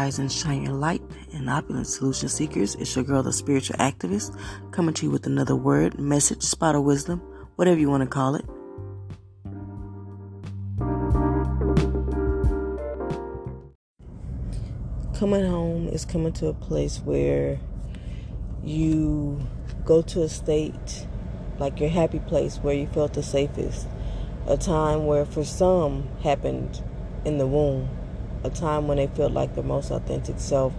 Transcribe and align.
rise 0.00 0.18
and 0.18 0.32
shine 0.32 0.62
your 0.62 0.72
light 0.72 1.02
and 1.34 1.50
opulent 1.50 1.86
solution 1.86 2.28
seekers. 2.28 2.74
It's 2.76 2.96
your 2.96 3.04
girl, 3.04 3.22
the 3.22 3.34
spiritual 3.34 3.76
activist, 3.76 4.34
coming 4.72 4.94
to 4.94 5.06
you 5.06 5.10
with 5.10 5.26
another 5.26 5.54
word, 5.54 5.98
message, 5.98 6.42
spot 6.42 6.74
of 6.74 6.84
wisdom, 6.84 7.18
whatever 7.56 7.78
you 7.78 7.90
want 7.90 8.02
to 8.02 8.08
call 8.08 8.34
it. 8.34 8.46
Coming 15.18 15.44
home 15.44 15.88
is 15.88 16.06
coming 16.06 16.32
to 16.34 16.46
a 16.46 16.54
place 16.54 17.00
where 17.04 17.60
you 18.64 19.46
go 19.84 20.00
to 20.00 20.22
a 20.22 20.30
state 20.30 21.06
like 21.58 21.78
your 21.78 21.90
happy 21.90 22.20
place 22.20 22.56
where 22.56 22.74
you 22.74 22.86
felt 22.86 23.12
the 23.12 23.22
safest. 23.22 23.86
A 24.46 24.56
time 24.56 25.04
where, 25.04 25.26
for 25.26 25.44
some, 25.44 26.08
happened 26.22 26.82
in 27.26 27.36
the 27.36 27.46
womb 27.46 27.99
a 28.44 28.50
time 28.50 28.88
when 28.88 28.96
they 28.96 29.06
felt 29.08 29.32
like 29.32 29.54
their 29.54 29.64
most 29.64 29.90
authentic 29.90 30.38
self, 30.38 30.72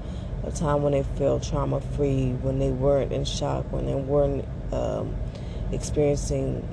a 0.43 0.51
time 0.51 0.83
when 0.83 0.93
they 0.93 1.03
felt 1.03 1.43
trauma 1.43 1.81
free, 1.95 2.31
when 2.41 2.59
they 2.59 2.69
weren't 2.69 3.11
in 3.11 3.25
shock, 3.25 3.71
when 3.71 3.85
they 3.85 3.95
weren't 3.95 4.45
um, 4.71 5.15
experiencing 5.71 6.67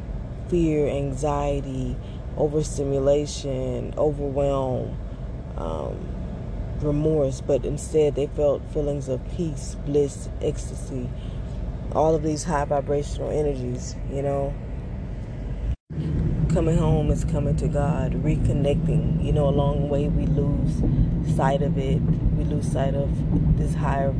fear, 0.49 0.89
anxiety, 0.89 1.97
overstimulation, 2.37 3.93
overwhelm, 3.97 4.97
um, 5.57 5.97
remorse, 6.81 7.41
but 7.41 7.65
instead 7.65 8.15
they 8.15 8.27
felt 8.29 8.63
feelings 8.73 9.09
of 9.09 9.21
peace, 9.37 9.77
bliss, 9.85 10.29
ecstasy, 10.41 11.09
all 11.93 12.15
of 12.15 12.23
these 12.23 12.45
high 12.45 12.65
vibrational 12.65 13.31
energies, 13.31 13.97
you 14.11 14.23
know 14.23 14.55
coming 16.59 16.77
home 16.77 17.09
is 17.13 17.25
coming 17.25 17.55
to 17.55 17.69
God, 17.69 18.15
reconnecting. 18.25 19.25
You 19.25 19.31
know, 19.31 19.49
along 19.49 19.83
the 19.83 19.87
way 19.87 20.09
we 20.09 20.27
lose 20.27 21.37
sight 21.37 21.63
of 21.63 21.79
it. 21.79 22.01
We 22.01 22.43
lose 22.43 22.73
sight 22.73 22.97
of 22.97 23.57
this 23.57 23.77
higher 23.77 24.13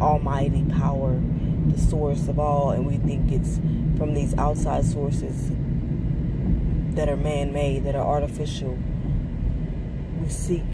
almighty 0.00 0.64
power, 0.64 1.22
the 1.68 1.78
source 1.78 2.26
of 2.26 2.40
all, 2.40 2.72
and 2.72 2.84
we 2.84 2.96
think 2.96 3.30
it's 3.30 3.58
from 3.96 4.14
these 4.14 4.34
outside 4.34 4.84
sources 4.84 5.52
that 6.96 7.08
are 7.08 7.16
man-made, 7.16 7.84
that 7.84 7.94
are 7.94 8.04
artificial. 8.04 8.76
We 10.20 10.28
seek 10.28 10.64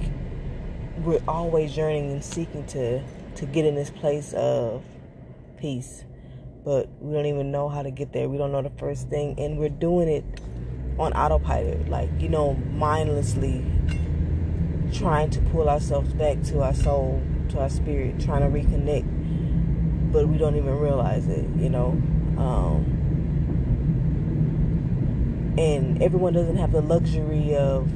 we're 1.00 1.20
always 1.28 1.76
yearning 1.76 2.10
and 2.10 2.24
seeking 2.24 2.64
to 2.68 3.02
to 3.34 3.44
get 3.44 3.66
in 3.66 3.74
this 3.74 3.90
place 3.90 4.32
of 4.32 4.82
peace 5.58 6.04
but 6.64 6.88
we 7.00 7.14
don't 7.14 7.26
even 7.26 7.50
know 7.50 7.68
how 7.68 7.82
to 7.82 7.90
get 7.90 8.12
there. 8.12 8.28
We 8.28 8.38
don't 8.38 8.52
know 8.52 8.62
the 8.62 8.70
first 8.70 9.08
thing, 9.08 9.38
and 9.38 9.58
we're 9.58 9.68
doing 9.68 10.08
it 10.08 10.24
on 10.98 11.12
autopilot, 11.12 11.88
like 11.88 12.10
you 12.18 12.28
know, 12.28 12.54
mindlessly 12.72 13.64
trying 14.92 15.30
to 15.30 15.40
pull 15.40 15.68
ourselves 15.68 16.12
back 16.14 16.42
to 16.42 16.62
our 16.62 16.74
soul, 16.74 17.22
to 17.50 17.60
our 17.60 17.68
spirit, 17.68 18.18
trying 18.20 18.40
to 18.40 18.48
reconnect, 18.48 20.12
but 20.12 20.28
we 20.28 20.38
don't 20.38 20.56
even 20.56 20.78
realize 20.78 21.28
it, 21.28 21.46
you 21.56 21.68
know. 21.68 21.90
Um, 22.38 22.94
and 25.58 26.02
everyone 26.02 26.32
doesn't 26.32 26.56
have 26.56 26.72
the 26.72 26.80
luxury 26.80 27.56
of 27.56 27.92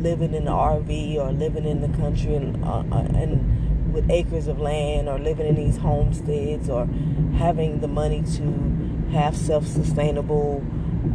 living 0.00 0.34
in 0.34 0.46
the 0.46 0.50
RV 0.50 1.16
or 1.16 1.30
living 1.32 1.66
in 1.66 1.82
the 1.82 1.96
country 1.98 2.34
and 2.34 2.64
uh, 2.64 2.82
uh, 2.90 3.06
and 3.14 3.69
with 3.92 4.10
acres 4.10 4.46
of 4.46 4.60
land 4.60 5.08
or 5.08 5.18
living 5.18 5.46
in 5.46 5.54
these 5.54 5.76
homesteads 5.76 6.68
or 6.68 6.86
having 7.36 7.80
the 7.80 7.88
money 7.88 8.22
to 8.36 9.08
have 9.12 9.36
self-sustainable 9.36 10.58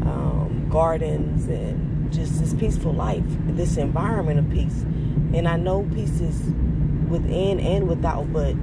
um, 0.04 0.68
gardens 0.70 1.48
and 1.48 2.12
just 2.12 2.40
this 2.40 2.54
peaceful 2.54 2.94
life, 2.94 3.24
this 3.48 3.78
environment 3.78 4.40
of 4.40 4.50
peace. 4.50 4.84
And 5.34 5.48
I 5.48 5.58
know 5.58 5.84
peace 5.94 6.20
is 6.20 6.40
within 7.10 7.60
and 7.60 7.88
without, 7.88 8.32
but 8.32 8.54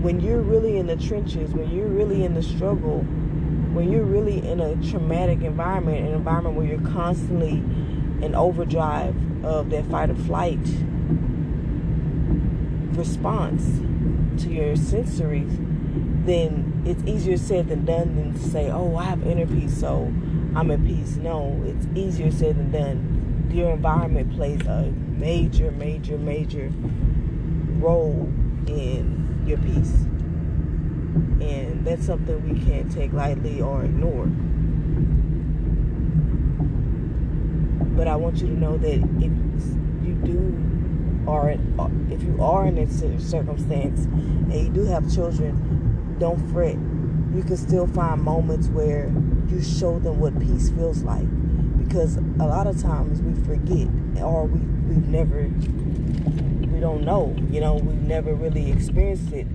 when 0.00 0.20
you're 0.20 0.40
really 0.40 0.78
in 0.78 0.86
the 0.86 0.96
trenches, 0.96 1.50
when 1.52 1.70
you're 1.70 1.88
really 1.88 2.24
in 2.24 2.34
the 2.34 2.42
struggle, 2.42 3.00
when 3.72 3.92
you're 3.92 4.04
really 4.04 4.46
in 4.46 4.60
a 4.60 4.74
traumatic 4.90 5.42
environment, 5.42 5.98
an 5.98 6.14
environment 6.14 6.56
where 6.56 6.66
you're 6.66 6.90
constantly 6.90 7.62
in 8.24 8.34
overdrive 8.34 9.14
of 9.44 9.70
that 9.70 9.84
fight 9.86 10.10
or 10.10 10.14
flight 10.14 10.58
response 13.00 13.64
to 14.42 14.50
your 14.50 14.74
sensories, 14.76 15.56
then 16.26 16.82
it's 16.84 17.02
easier 17.04 17.38
said 17.38 17.68
than 17.68 17.86
done 17.86 18.14
than 18.14 18.34
to 18.34 18.38
say, 18.38 18.70
oh, 18.70 18.94
I 18.94 19.04
have 19.04 19.26
inner 19.26 19.46
peace, 19.46 19.80
so 19.80 20.12
I'm 20.54 20.70
at 20.70 20.84
peace. 20.84 21.16
No, 21.16 21.62
it's 21.64 21.86
easier 21.94 22.30
said 22.30 22.58
than 22.58 22.70
done. 22.70 23.50
Your 23.50 23.70
environment 23.70 24.34
plays 24.34 24.60
a 24.66 24.92
major, 25.16 25.70
major, 25.70 26.18
major 26.18 26.70
role 27.78 28.30
in 28.66 29.42
your 29.46 29.58
peace. 29.58 30.04
And 31.40 31.84
that's 31.86 32.04
something 32.04 32.36
we 32.46 32.60
can't 32.66 32.92
take 32.92 33.14
lightly 33.14 33.62
or 33.62 33.82
ignore. 33.82 34.26
But 37.96 38.08
I 38.08 38.16
want 38.16 38.36
you 38.36 38.48
to 38.48 38.52
know 38.52 38.76
that 38.76 38.94
if 38.94 39.32
you 40.06 40.14
do 40.22 40.69
are 41.30 41.50
if 42.10 42.22
you 42.22 42.36
are 42.42 42.66
in 42.66 42.74
this 42.74 43.00
circumstance 43.30 44.04
and 44.04 44.54
you 44.54 44.68
do 44.68 44.84
have 44.84 45.12
children 45.14 46.16
don't 46.18 46.38
fret. 46.52 46.76
You 47.34 47.42
can 47.42 47.56
still 47.56 47.86
find 47.86 48.22
moments 48.22 48.68
where 48.68 49.12
you 49.48 49.62
show 49.62 49.98
them 49.98 50.20
what 50.20 50.38
peace 50.38 50.70
feels 50.70 51.02
like. 51.02 51.26
Because 51.78 52.16
a 52.16 52.46
lot 52.46 52.66
of 52.66 52.80
times 52.80 53.22
we 53.22 53.34
forget 53.44 53.88
or 54.22 54.44
we, 54.44 54.60
we've 54.60 55.08
never, 55.08 55.42
we 56.72 56.78
don't 56.78 57.02
know, 57.02 57.34
you 57.50 57.60
know, 57.60 57.74
we've 57.74 58.02
never 58.02 58.34
really 58.34 58.70
experienced 58.70 59.32
it 59.32 59.46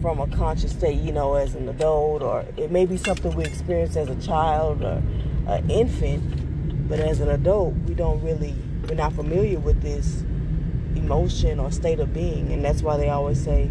from 0.00 0.20
a 0.20 0.26
conscious 0.28 0.72
state, 0.72 1.00
you 1.00 1.12
know, 1.12 1.34
as 1.34 1.54
an 1.54 1.68
adult, 1.68 2.22
or 2.22 2.44
it 2.56 2.70
may 2.70 2.86
be 2.86 2.96
something 2.96 3.34
we 3.34 3.44
experienced 3.44 3.96
as 3.96 4.08
a 4.08 4.16
child 4.16 4.82
or 4.82 5.02
an 5.46 5.70
infant, 5.70 6.88
but 6.88 7.00
as 7.00 7.20
an 7.20 7.30
adult, 7.30 7.74
we 7.88 7.94
don't 7.94 8.22
really, 8.22 8.54
we're 8.88 8.94
not 8.94 9.12
familiar 9.14 9.58
with 9.58 9.82
this 9.82 10.24
emotion 10.96 11.60
or 11.60 11.70
state 11.70 12.00
of 12.00 12.12
being. 12.12 12.52
And 12.52 12.64
that's 12.64 12.82
why 12.82 12.96
they 12.96 13.08
always 13.08 13.42
say, 13.42 13.70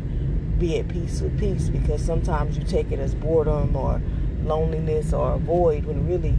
be 0.57 0.79
at 0.79 0.88
peace 0.88 1.22
with 1.22 1.38
peace 1.39 1.69
because 1.69 2.03
sometimes 2.03 2.57
you 2.57 2.63
take 2.63 2.91
it 2.91 3.00
as 3.00 3.16
boredom 3.16 3.75
or 3.75 4.01
loneliness 4.44 5.13
or 5.13 5.33
a 5.33 5.38
void 5.38 5.85
when 5.85 6.07
really 6.07 6.38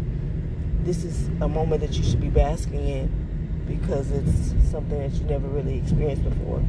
this 0.83 1.05
is 1.05 1.29
a 1.41 1.49
moment 1.49 1.81
that 1.81 1.97
you 1.97 2.05
should 2.05 2.21
be 2.21 2.29
basking 2.29 2.87
in 2.87 3.65
because 3.67 4.11
it's 4.11 4.71
something 4.71 4.99
that 4.99 5.13
you 5.13 5.25
never 5.25 5.49
really 5.49 5.79
experienced 5.79 6.25
before. 6.25 6.63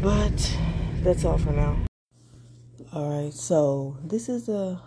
But 0.00 0.56
that's 1.02 1.24
all 1.24 1.38
for 1.38 1.52
now. 1.52 1.76
All 2.92 3.24
right, 3.24 3.32
so 3.32 3.96
this 4.04 4.28
is 4.28 4.48
a 4.48 4.80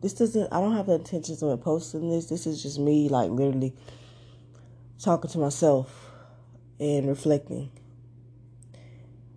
this 0.00 0.14
doesn't 0.14 0.52
I 0.52 0.60
don't 0.60 0.74
have 0.76 0.86
the 0.86 0.94
intentions 0.94 1.42
of 1.42 1.60
posting 1.60 2.10
this. 2.10 2.26
This 2.26 2.46
is 2.46 2.62
just 2.62 2.78
me 2.78 3.08
like 3.08 3.30
literally 3.30 3.74
talking 4.98 5.30
to 5.30 5.38
myself 5.38 6.09
and 6.80 7.06
reflecting 7.06 7.70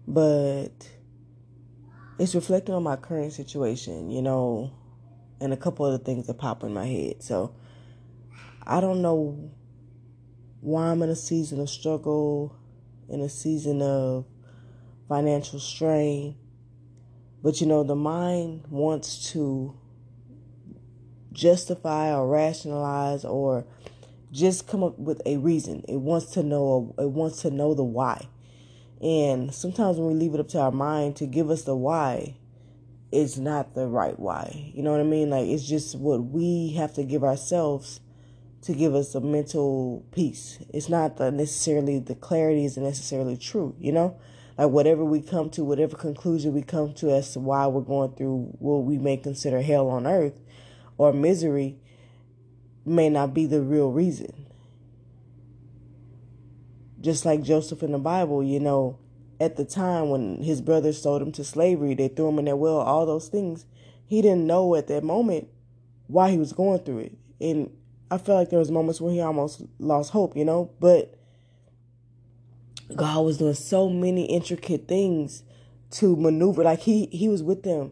but 0.07 0.89
it's 2.19 2.35
reflecting 2.35 2.75
on 2.75 2.83
my 2.83 2.95
current 2.95 3.33
situation, 3.33 4.11
you 4.11 4.21
know, 4.21 4.71
and 5.39 5.53
a 5.53 5.57
couple 5.57 5.85
of 5.85 5.93
the 5.93 5.99
things 5.99 6.27
that 6.27 6.37
pop 6.37 6.63
in 6.63 6.73
my 6.73 6.85
head. 6.85 7.23
So 7.23 7.55
I 8.65 8.81
don't 8.81 9.01
know 9.01 9.51
why 10.61 10.87
I'm 10.87 11.01
in 11.01 11.09
a 11.09 11.15
season 11.15 11.59
of 11.59 11.69
struggle, 11.69 12.55
in 13.09 13.21
a 13.21 13.29
season 13.29 13.81
of 13.81 14.25
financial 15.07 15.59
strain. 15.59 16.35
But 17.41 17.59
you 17.59 17.67
know, 17.67 17.83
the 17.83 17.95
mind 17.95 18.65
wants 18.69 19.31
to 19.31 19.77
justify 21.31 22.13
or 22.13 22.27
rationalize 22.27 23.25
or 23.25 23.65
just 24.33 24.67
come 24.67 24.83
up 24.83 24.97
with 24.97 25.21
a 25.25 25.37
reason. 25.37 25.85
It 25.87 25.97
wants 25.97 26.31
to 26.31 26.43
know 26.43 26.93
it 26.97 27.11
wants 27.11 27.41
to 27.43 27.51
know 27.51 27.73
the 27.73 27.83
why. 27.83 28.27
And 29.01 29.53
sometimes 29.53 29.97
when 29.97 30.07
we 30.07 30.13
leave 30.15 30.33
it 30.33 30.39
up 30.39 30.47
to 30.49 30.59
our 30.59 30.71
mind 30.71 31.17
to 31.17 31.25
give 31.25 31.49
us 31.49 31.63
the 31.63 31.75
why, 31.75 32.37
it's 33.11 33.37
not 33.37 33.75
the 33.75 33.87
right 33.87 34.17
why. 34.17 34.71
You 34.73 34.81
know 34.81 34.91
what 34.91 35.01
I 35.01 35.03
mean? 35.03 35.29
Like 35.29 35.47
it's 35.47 35.67
just 35.67 35.97
what 35.97 36.25
we 36.25 36.73
have 36.77 36.93
to 36.95 37.03
give 37.03 37.23
ourselves 37.23 37.99
to 38.63 38.73
give 38.73 38.95
us 38.95 39.13
a 39.13 39.21
mental 39.21 40.05
peace. 40.11 40.57
It's 40.73 40.89
not 40.89 41.17
the 41.17 41.31
necessarily 41.31 41.99
the 41.99 42.15
clarity 42.15 42.65
isn't 42.65 42.83
necessarily 42.83 43.37
true, 43.37 43.75
you 43.79 43.91
know? 43.91 44.17
Like 44.57 44.69
whatever 44.69 45.03
we 45.03 45.21
come 45.21 45.49
to, 45.51 45.63
whatever 45.63 45.95
conclusion 45.95 46.53
we 46.53 46.63
come 46.63 46.93
to 46.95 47.11
as 47.11 47.33
to 47.33 47.39
why 47.39 47.67
we're 47.67 47.81
going 47.81 48.15
through 48.15 48.55
what 48.59 48.83
we 48.85 48.97
may 48.97 49.17
consider 49.17 49.61
hell 49.61 49.89
on 49.89 50.07
earth 50.07 50.39
or 50.97 51.11
misery 51.11 51.77
may 52.85 53.09
not 53.09 53.33
be 53.33 53.45
the 53.45 53.61
real 53.61 53.91
reason 53.91 54.43
just 57.03 57.25
like 57.25 57.43
Joseph 57.43 57.83
in 57.83 57.91
the 57.91 57.99
Bible, 57.99 58.41
you 58.41 58.61
know, 58.61 58.97
at 59.39 59.57
the 59.57 59.65
time 59.65 60.09
when 60.09 60.41
his 60.41 60.61
brothers 60.61 61.01
sold 61.01 61.21
him 61.21 61.33
to 61.33 61.43
slavery, 61.43 61.93
they 61.93 62.07
threw 62.07 62.29
him 62.29 62.39
in 62.39 62.45
that 62.45 62.55
well, 62.55 62.77
all 62.77 63.05
those 63.05 63.27
things. 63.27 63.65
He 64.07 64.21
didn't 64.21 64.47
know 64.47 64.73
at 64.75 64.87
that 64.87 65.03
moment 65.03 65.49
why 66.07 66.31
he 66.31 66.37
was 66.37 66.53
going 66.53 66.79
through 66.79 66.99
it. 66.99 67.17
And 67.41 67.69
I 68.09 68.17
felt 68.17 68.39
like 68.39 68.49
there 68.49 68.59
was 68.59 68.71
moments 68.71 69.01
where 69.01 69.11
he 69.11 69.19
almost 69.19 69.63
lost 69.79 70.11
hope, 70.11 70.37
you 70.37 70.45
know, 70.45 70.71
but 70.79 71.13
God 72.95 73.25
was 73.25 73.37
doing 73.37 73.53
so 73.53 73.89
many 73.89 74.25
intricate 74.25 74.87
things 74.87 75.43
to 75.91 76.15
maneuver. 76.15 76.63
Like 76.63 76.79
he 76.79 77.07
he 77.07 77.27
was 77.27 77.43
with 77.43 77.63
them 77.63 77.91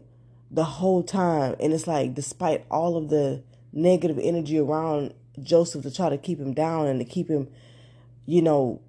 the 0.50 0.64
whole 0.64 1.02
time, 1.02 1.56
and 1.60 1.72
it's 1.72 1.86
like 1.86 2.14
despite 2.14 2.64
all 2.70 2.96
of 2.96 3.10
the 3.10 3.42
negative 3.72 4.18
energy 4.20 4.58
around 4.58 5.14
Joseph 5.42 5.82
to 5.82 5.90
try 5.90 6.08
to 6.08 6.18
keep 6.18 6.38
him 6.38 6.54
down 6.54 6.86
and 6.86 7.00
to 7.00 7.04
keep 7.04 7.28
him, 7.28 7.48
you 8.26 8.42
know, 8.42 8.80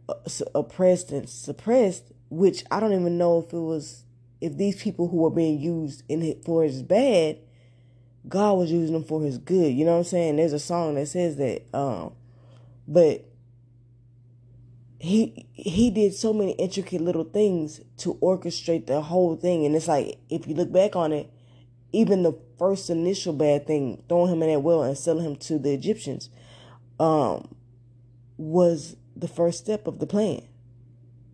oppressed 0.54 1.12
and 1.12 1.30
suppressed. 1.30 2.12
Which 2.30 2.64
I 2.72 2.80
don't 2.80 2.94
even 2.94 3.18
know 3.18 3.40
if 3.40 3.54
it 3.54 3.60
was 3.60 4.04
if 4.42 4.58
these 4.58 4.82
people 4.82 5.08
who 5.08 5.18
were 5.18 5.30
being 5.30 5.60
used 5.60 6.04
in 6.10 6.22
it 6.22 6.44
for 6.44 6.64
his 6.64 6.82
bad, 6.82 7.38
God 8.28 8.54
was 8.54 8.72
using 8.72 8.94
them 8.94 9.04
for 9.04 9.22
his 9.22 9.38
good. 9.38 9.74
You 9.74 9.86
know 9.86 9.92
what 9.92 9.98
I'm 10.00 10.04
saying? 10.06 10.36
There's 10.36 10.54
a 10.54 10.60
song 10.60 10.96
that 10.96 11.08
says 11.08 11.38
that. 11.38 11.64
Um, 11.74 12.14
but 12.88 13.26
he 15.04 15.48
he 15.52 15.90
did 15.90 16.14
so 16.14 16.32
many 16.32 16.54
intricate 16.54 17.02
little 17.02 17.26
things 17.26 17.82
to 17.98 18.14
orchestrate 18.16 18.88
the 18.88 19.02
whole 19.02 19.36
thing 19.36 19.66
and 19.66 19.76
it's 19.76 19.90
like 19.90 20.18
if 20.30 20.48
you 20.48 20.56
look 20.56 20.72
back 20.72 20.96
on 20.96 21.12
it 21.12 21.30
even 21.94 22.24
the 22.24 22.38
first 22.60 22.90
initial 22.90 23.34
bad 23.34 23.66
thing 23.66 24.04
throwing 24.10 24.32
him 24.32 24.44
in 24.44 24.50
that 24.50 24.60
well 24.60 24.84
and 24.84 24.98
selling 24.98 25.26
him 25.26 25.36
to 25.36 25.58
the 25.58 25.72
egyptians 25.74 26.30
um 27.00 27.56
was 28.38 28.96
the 29.16 29.28
first 29.28 29.60
step 29.60 29.88
of 29.88 30.00
the 30.00 30.08
plan 30.08 30.42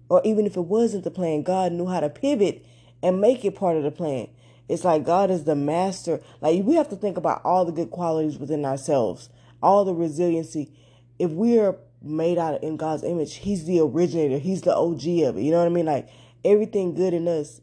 or 0.10 0.22
even 0.24 0.46
if 0.46 0.56
it 0.56 0.62
wasn't 0.62 1.04
the 1.04 1.12
plan 1.12 1.42
god 1.42 1.72
knew 1.72 1.88
how 1.88 2.00
to 2.00 2.10
pivot 2.10 2.66
and 3.02 3.22
make 3.22 3.44
it 3.44 3.56
part 3.56 3.78
of 3.78 3.84
the 3.84 3.92
plan 3.92 4.28
it's 4.68 4.84
like 4.84 5.04
god 5.04 5.32
is 5.32 5.46
the 5.46 5.56
master 5.56 6.22
like 6.42 6.64
we 6.64 6.76
have 6.76 6.90
to 6.90 6.96
think 6.96 7.18
about 7.18 7.42
all 7.44 7.66
the 7.66 7.72
good 7.72 7.90
qualities 7.90 8.38
within 8.38 8.66
ourselves 8.66 9.30
all 9.62 9.84
the 9.84 9.94
resiliency 9.94 10.72
if 11.18 11.32
we're 11.32 11.76
made 12.02 12.38
out 12.38 12.64
in 12.64 12.78
God's 12.78 13.04
image. 13.04 13.36
He's 13.36 13.66
the 13.66 13.80
originator. 13.80 14.38
He's 14.38 14.62
the 14.62 14.76
OG 14.76 15.08
of 15.28 15.38
it. 15.38 15.42
You 15.42 15.52
know 15.52 15.60
what 15.60 15.66
I 15.66 15.70
mean? 15.70 15.86
Like 15.86 16.10
everything 16.44 16.94
good 16.94 17.14
in 17.14 17.28
us 17.28 17.62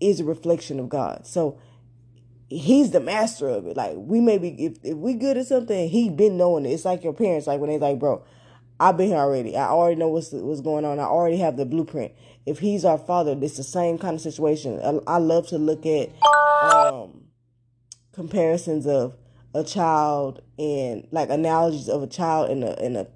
is 0.00 0.20
a 0.20 0.24
reflection 0.24 0.78
of 0.78 0.88
God. 0.88 1.26
So 1.26 1.58
he's 2.48 2.90
the 2.90 3.00
master 3.00 3.48
of 3.48 3.66
it. 3.66 3.76
Like 3.76 3.94
we 3.96 4.20
may 4.20 4.38
be 4.38 4.48
if, 4.64 4.78
if 4.82 4.96
we 4.96 5.14
good 5.14 5.36
at 5.36 5.46
something, 5.46 5.88
he 5.88 6.10
been 6.10 6.36
knowing 6.36 6.66
it. 6.66 6.70
It's 6.70 6.84
like 6.84 7.04
your 7.04 7.12
parents, 7.12 7.46
like 7.46 7.60
when 7.60 7.70
they 7.70 7.78
like, 7.78 7.98
bro, 7.98 8.24
I've 8.78 8.96
been 8.96 9.08
here 9.08 9.18
already. 9.18 9.56
I 9.56 9.68
already 9.68 9.96
know 9.96 10.08
what's 10.08 10.32
what's 10.32 10.60
going 10.60 10.84
on. 10.84 10.98
I 10.98 11.04
already 11.04 11.38
have 11.38 11.56
the 11.56 11.64
blueprint. 11.64 12.12
If 12.46 12.58
he's 12.58 12.84
our 12.84 12.98
father, 12.98 13.36
it's 13.40 13.56
the 13.56 13.62
same 13.62 13.98
kind 13.98 14.14
of 14.14 14.20
situation. 14.20 14.80
I, 14.84 15.14
I 15.14 15.18
love 15.18 15.46
to 15.48 15.58
look 15.58 15.86
at 15.86 16.10
um 16.62 17.24
comparisons 18.12 18.86
of 18.86 19.16
a 19.54 19.64
child 19.64 20.42
and 20.58 21.06
like 21.10 21.30
analogies 21.30 21.88
of 21.88 22.02
a 22.02 22.06
child 22.06 22.50
and 22.50 22.64
a 22.64 22.78
and 22.80 22.96
a 22.96 23.06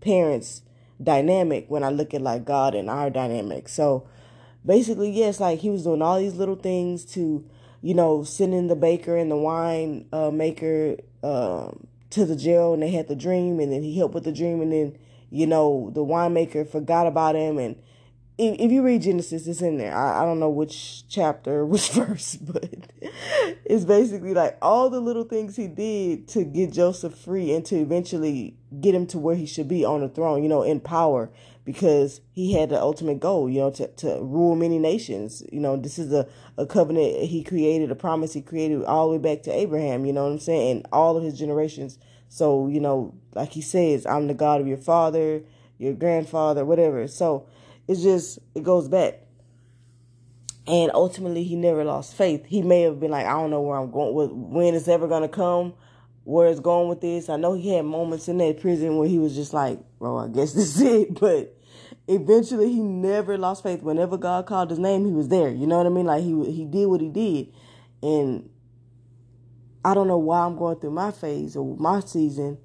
parents 0.00 0.62
dynamic 1.02 1.66
when 1.68 1.84
I 1.84 1.90
look 1.90 2.14
at 2.14 2.22
like 2.22 2.44
God 2.44 2.74
and 2.74 2.90
our 2.90 3.10
dynamic. 3.10 3.68
So 3.68 4.08
basically, 4.64 5.10
yes, 5.10 5.40
like 5.40 5.60
he 5.60 5.70
was 5.70 5.84
doing 5.84 6.02
all 6.02 6.18
these 6.18 6.34
little 6.34 6.56
things 6.56 7.04
to, 7.12 7.48
you 7.80 7.94
know, 7.94 8.24
sending 8.24 8.66
the 8.66 8.76
baker 8.76 9.16
and 9.16 9.30
the 9.30 9.36
wine 9.36 10.06
uh, 10.12 10.30
maker 10.30 10.96
um, 11.22 11.86
to 12.10 12.24
the 12.24 12.36
jail 12.36 12.74
and 12.74 12.82
they 12.82 12.90
had 12.90 13.08
the 13.08 13.16
dream 13.16 13.60
and 13.60 13.72
then 13.72 13.82
he 13.82 13.96
helped 13.96 14.14
with 14.14 14.24
the 14.24 14.32
dream 14.32 14.60
and 14.60 14.72
then, 14.72 14.98
you 15.30 15.46
know, 15.46 15.90
the 15.94 16.04
winemaker 16.04 16.68
forgot 16.68 17.06
about 17.06 17.34
him 17.34 17.58
and 17.58 17.76
if, 18.38 18.60
if 18.60 18.70
you 18.70 18.82
read 18.82 19.02
Genesis, 19.02 19.46
it's 19.46 19.60
in 19.60 19.78
there. 19.78 19.94
I, 19.94 20.22
I 20.22 20.24
don't 20.24 20.38
know 20.38 20.48
which 20.48 21.06
chapter, 21.08 21.66
which 21.66 21.90
verse, 21.92 22.36
but 22.36 22.92
it's 23.64 23.84
basically 23.84 24.32
like 24.32 24.56
all 24.62 24.88
the 24.88 25.00
little 25.00 25.24
things 25.24 25.56
he 25.56 25.66
did 25.66 26.28
to 26.28 26.44
get 26.44 26.72
Joseph 26.72 27.14
free 27.14 27.52
and 27.52 27.66
to 27.66 27.76
eventually 27.76 28.56
get 28.80 28.94
him 28.94 29.06
to 29.08 29.18
where 29.18 29.34
he 29.34 29.44
should 29.44 29.68
be 29.68 29.84
on 29.84 30.00
the 30.00 30.08
throne, 30.08 30.42
you 30.42 30.48
know, 30.48 30.62
in 30.62 30.80
power, 30.80 31.30
because 31.68 32.22
he 32.32 32.54
had 32.54 32.70
the 32.70 32.80
ultimate 32.80 33.20
goal, 33.20 33.46
you 33.46 33.60
know, 33.60 33.70
to, 33.70 33.86
to 33.88 34.18
rule 34.22 34.56
many 34.56 34.78
nations. 34.78 35.42
You 35.52 35.60
know, 35.60 35.76
this 35.76 35.98
is 35.98 36.10
a, 36.14 36.26
a 36.56 36.64
covenant 36.64 37.24
he 37.24 37.44
created, 37.44 37.90
a 37.90 37.94
promise 37.94 38.32
he 38.32 38.40
created 38.40 38.82
all 38.84 39.10
the 39.10 39.18
way 39.18 39.34
back 39.34 39.42
to 39.42 39.52
Abraham, 39.52 40.06
you 40.06 40.14
know 40.14 40.24
what 40.24 40.32
I'm 40.32 40.38
saying, 40.38 40.76
and 40.78 40.86
all 40.92 41.18
of 41.18 41.24
his 41.24 41.38
generations. 41.38 41.98
So, 42.30 42.68
you 42.68 42.80
know, 42.80 43.12
like 43.34 43.52
he 43.52 43.60
says, 43.60 44.06
I'm 44.06 44.28
the 44.28 44.32
God 44.32 44.62
of 44.62 44.66
your 44.66 44.78
father, 44.78 45.42
your 45.76 45.92
grandfather, 45.92 46.64
whatever. 46.64 47.06
So, 47.06 47.46
it's 47.86 48.02
just 48.02 48.38
it 48.54 48.62
goes 48.62 48.88
back. 48.88 49.20
And 50.66 50.90
ultimately, 50.94 51.44
he 51.44 51.54
never 51.54 51.84
lost 51.84 52.14
faith. 52.14 52.46
He 52.46 52.62
may 52.62 52.80
have 52.80 52.98
been 52.98 53.10
like, 53.10 53.26
I 53.26 53.32
don't 53.32 53.50
know 53.50 53.60
where 53.60 53.76
I'm 53.76 53.90
going, 53.90 54.52
when 54.52 54.74
it's 54.74 54.88
ever 54.88 55.06
gonna 55.06 55.28
come, 55.28 55.74
where 56.24 56.48
it's 56.48 56.60
going 56.60 56.88
with 56.88 57.02
this. 57.02 57.28
I 57.28 57.36
know 57.36 57.52
he 57.52 57.74
had 57.74 57.84
moments 57.84 58.26
in 58.26 58.38
that 58.38 58.58
prison 58.58 58.96
where 58.96 59.08
he 59.08 59.18
was 59.18 59.34
just 59.34 59.52
like, 59.52 59.80
bro, 59.98 60.16
I 60.16 60.28
guess 60.28 60.52
this 60.54 60.76
is 60.76 60.80
it. 60.80 61.20
But 61.20 61.57
eventually, 62.08 62.72
he 62.72 62.80
never 62.80 63.38
lost 63.38 63.62
faith. 63.62 63.82
Whenever 63.82 64.16
God 64.16 64.46
called 64.46 64.70
his 64.70 64.78
name, 64.78 65.06
he 65.06 65.12
was 65.12 65.28
there. 65.28 65.50
You 65.50 65.66
know 65.66 65.76
what 65.76 65.86
I 65.86 65.90
mean? 65.90 66.06
Like 66.06 66.22
he 66.22 66.50
he 66.50 66.64
did 66.64 66.86
what 66.86 67.00
he 67.00 67.08
did, 67.08 67.52
and 68.02 68.48
I 69.84 69.94
don't 69.94 70.08
know 70.08 70.18
why 70.18 70.40
I'm 70.40 70.56
going 70.56 70.80
through 70.80 70.90
my 70.90 71.10
phase 71.10 71.56
or 71.56 71.76
my 71.76 72.00
season, 72.00 72.58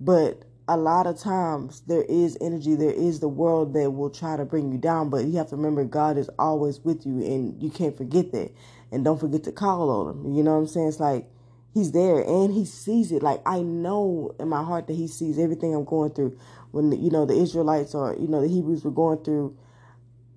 but 0.00 0.44
a 0.66 0.76
lot 0.76 1.06
of 1.06 1.18
times 1.18 1.82
there 1.86 2.04
is 2.08 2.38
energy, 2.40 2.74
there 2.74 2.90
is 2.90 3.20
the 3.20 3.28
world 3.28 3.74
that 3.74 3.90
will 3.90 4.10
try 4.10 4.36
to 4.36 4.44
bring 4.44 4.72
you 4.72 4.78
down, 4.78 5.10
but 5.10 5.24
you 5.26 5.36
have 5.36 5.50
to 5.50 5.56
remember 5.56 5.84
God 5.84 6.16
is 6.16 6.30
always 6.38 6.80
with 6.80 7.04
you 7.04 7.18
and 7.18 7.62
you 7.62 7.70
can't 7.70 7.96
forget 7.96 8.32
that. 8.32 8.50
And 8.90 9.04
don't 9.04 9.20
forget 9.20 9.44
to 9.44 9.52
call 9.52 9.90
on 9.90 10.10
him. 10.10 10.32
You 10.34 10.42
know 10.42 10.52
what 10.52 10.60
I'm 10.60 10.66
saying? 10.68 10.88
It's 10.88 11.00
like 11.00 11.28
he's 11.74 11.92
there 11.92 12.20
and 12.20 12.52
he 12.52 12.64
sees 12.64 13.12
it. 13.12 13.22
Like 13.22 13.42
I 13.44 13.60
know 13.60 14.34
in 14.38 14.48
my 14.48 14.62
heart 14.62 14.86
that 14.86 14.94
he 14.94 15.06
sees 15.06 15.38
everything 15.38 15.74
I'm 15.74 15.84
going 15.84 16.12
through. 16.12 16.38
When 16.74 16.92
you 16.92 17.10
know 17.10 17.26
the 17.26 17.34
Israelites 17.34 17.94
or 17.94 18.16
you 18.20 18.28
know 18.28 18.42
the 18.42 18.48
Hebrews 18.48 18.84
were 18.84 18.90
going 18.90 19.24
through 19.24 19.56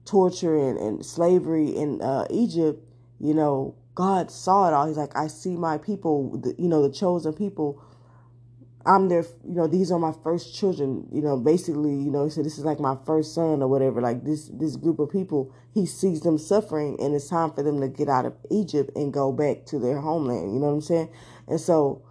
torture 0.06 0.58
and, 0.58 0.78
and 0.78 1.06
slavery 1.06 1.70
in 1.70 2.02
uh, 2.02 2.26
Egypt, 2.30 2.82
you 3.20 3.34
know, 3.34 3.76
God 3.96 4.32
saw 4.32 4.70
it 4.70 4.74
all. 4.74 4.88
He's 4.88 4.98
like, 4.98 5.18
I 5.18 5.28
see 5.28 5.58
my 5.58 5.78
people, 5.80 6.38
the, 6.38 6.56
you 6.58 6.70
know, 6.70 6.88
the 6.88 6.94
chosen 6.94 7.34
people 7.34 7.84
I'm 8.88 9.10
their, 9.10 9.24
you 9.46 9.56
know, 9.56 9.68
these 9.68 9.92
are 9.92 10.00
my 10.00 10.14
first 10.24 10.56
children, 10.56 11.08
you 11.12 11.22
know, 11.22 11.38
basically, 11.38 11.92
you 11.92 12.12
know, 12.12 12.26
he 12.26 12.32
said, 12.32 12.46
this 12.46 12.58
is 12.58 12.66
like 12.66 12.80
my 12.80 12.98
first 13.06 13.36
son 13.36 13.62
or 13.62 13.68
whatever. 13.68 14.02
Like 14.02 14.24
this, 14.24 14.50
this 14.54 14.78
group 14.78 15.00
of 15.00 15.12
people, 15.12 15.54
he 15.74 15.86
sees 15.86 16.22
them 16.22 16.38
suffering 16.38 16.98
and 17.00 17.16
it's 17.16 17.30
time 17.30 17.52
for 17.52 17.64
them 17.64 17.82
to 17.82 17.90
get 17.90 18.10
out 18.10 18.26
of 18.26 18.36
Egypt 18.50 18.92
and 18.96 19.14
go 19.14 19.34
back 19.34 19.66
to 19.68 19.80
their 19.80 20.00
homeland. 20.00 20.54
You 20.54 20.60
know 20.60 20.68
what 20.68 20.74
I'm 20.74 20.82
saying? 20.82 21.10
And 21.50 21.60
so 21.60 22.02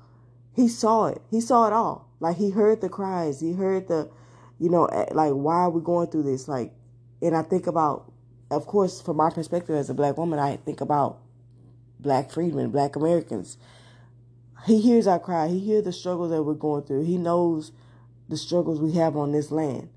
he 0.54 0.68
saw 0.68 1.06
it. 1.06 1.22
He 1.30 1.40
saw 1.40 1.66
it 1.66 1.72
all. 1.72 2.05
Like 2.20 2.36
he 2.36 2.50
heard 2.50 2.80
the 2.80 2.88
cries. 2.88 3.40
He 3.40 3.52
heard 3.52 3.88
the, 3.88 4.10
you 4.58 4.70
know, 4.70 4.86
eh, 4.86 5.06
like, 5.12 5.32
why 5.32 5.56
are 5.56 5.70
we 5.70 5.80
going 5.82 6.08
through 6.08 6.24
this? 6.24 6.48
Like, 6.48 6.72
and 7.20 7.36
I 7.36 7.42
think 7.42 7.66
about, 7.66 8.12
of 8.50 8.66
course, 8.66 9.00
from 9.00 9.16
my 9.16 9.30
perspective 9.30 9.76
as 9.76 9.90
a 9.90 9.94
black 9.94 10.16
woman, 10.16 10.38
I 10.38 10.56
think 10.56 10.80
about 10.80 11.18
black 12.00 12.30
freedmen, 12.30 12.70
black 12.70 12.96
Americans 12.96 13.58
he 14.66 14.80
hears 14.80 15.06
our 15.06 15.18
cry. 15.18 15.48
He 15.48 15.60
hears 15.60 15.84
the 15.84 15.92
struggles 15.92 16.30
that 16.30 16.42
we're 16.42 16.54
going 16.54 16.82
through. 16.84 17.04
He 17.04 17.18
knows 17.18 17.72
the 18.28 18.36
struggles 18.36 18.80
we 18.80 18.92
have 18.92 19.16
on 19.16 19.32
this 19.32 19.50
land. 19.50 19.88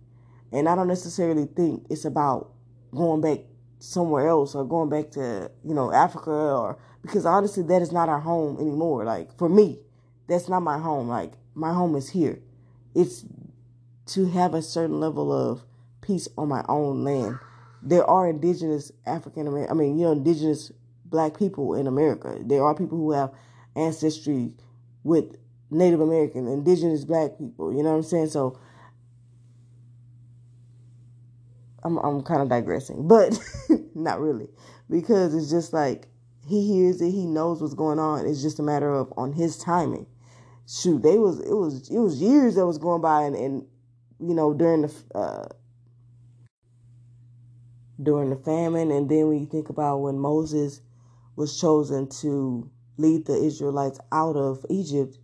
And 0.52 0.70
I 0.70 0.76
don't 0.76 0.88
necessarily 0.88 1.46
think 1.46 1.86
it's 1.90 2.06
about 2.06 2.52
going 2.92 3.22
back 3.22 3.40
somewhere 3.80 4.28
else 4.28 4.56
or 4.56 4.66
going 4.66 4.90
back 4.90 5.12
to, 5.12 5.52
you 5.64 5.74
know, 5.74 5.92
Africa 5.92 6.32
or 6.32 6.78
because 7.02 7.26
honestly 7.26 7.64
that 7.64 7.82
is 7.82 7.92
not 7.92 8.10
our 8.10 8.20
home 8.20 8.58
anymore. 8.60 9.06
Like 9.06 9.36
for 9.38 9.50
me, 9.50 9.80
that's 10.28 10.50
not 10.50 10.62
my 10.62 10.78
home. 10.78 11.08
Like 11.08 11.34
my 11.60 11.74
home 11.74 11.96
is 11.96 12.10
here. 12.10 12.40
It's 12.96 13.26
to 14.08 14.26
have 14.30 14.54
a 14.54 14.62
certain 14.62 15.00
level 15.00 15.32
of 15.32 15.64
peace 16.02 16.28
on 16.38 16.48
my 16.48 16.64
own 16.68 17.04
land. 17.04 17.38
There 17.84 18.06
are 18.06 18.28
indigenous 18.28 18.92
African 19.06 19.48
American, 19.48 19.72
I 19.72 19.80
mean, 19.80 20.00
you 20.00 20.06
know, 20.06 20.12
indigenous 20.14 20.72
black 21.06 21.38
people 21.38 21.76
in 21.76 21.88
America. 21.88 22.38
There 22.42 22.64
are 22.64 22.74
people 22.74 22.98
who 22.98 23.12
have 23.12 23.32
ancestry 23.76 24.54
with 25.04 25.38
Native 25.70 26.02
American, 26.02 26.48
indigenous 26.48 27.06
black 27.06 27.38
people. 27.38 27.74
You 27.74 27.84
know 27.84 27.92
what 27.92 27.98
I'm 27.98 28.04
saying? 28.04 28.30
So 28.30 28.60
I'm 31.84 31.98
I'm 31.98 32.24
kind 32.24 32.42
of 32.42 32.50
digressing, 32.50 33.08
but 33.08 33.40
not 33.96 34.20
really, 34.20 34.48
because 34.90 35.36
it's 35.36 35.50
just 35.50 35.74
like 35.74 36.08
he 36.48 36.66
hears 36.66 37.02
it, 37.02 37.12
he 37.12 37.26
knows 37.26 37.62
what's 37.62 37.74
going 37.76 38.00
on. 38.00 38.26
It's 38.26 38.42
just 38.42 38.60
a 38.60 38.64
matter 38.64 38.92
of 38.94 39.14
on 39.16 39.34
his 39.34 39.58
timing. 39.58 40.08
Shoot, 40.72 41.02
they 41.02 41.18
was 41.18 41.40
it 41.40 41.56
was 41.56 41.90
it 41.90 41.98
was 41.98 42.22
years 42.22 42.54
that 42.54 42.68
was 42.68 42.78
going 42.78 43.02
by, 43.02 43.24
and, 43.24 43.36
and 43.36 43.66
you 44.20 44.36
know 44.36 44.54
during 44.54 44.84
the 44.84 44.94
uh, 45.16 45.48
during 48.02 48.30
the 48.30 48.36
famine, 48.36 48.92
and 48.92 49.10
then 49.10 49.30
when 49.30 49.40
you 49.40 49.48
think 49.48 49.70
about 49.70 49.98
when 49.98 50.20
Moses 50.20 50.82
was 51.36 51.60
chosen 51.60 52.08
to 52.22 52.70
lead 52.98 53.26
the 53.26 53.34
Israelites 53.34 54.00
out 54.12 54.36
of 54.36 54.64
Egypt, 54.70 55.18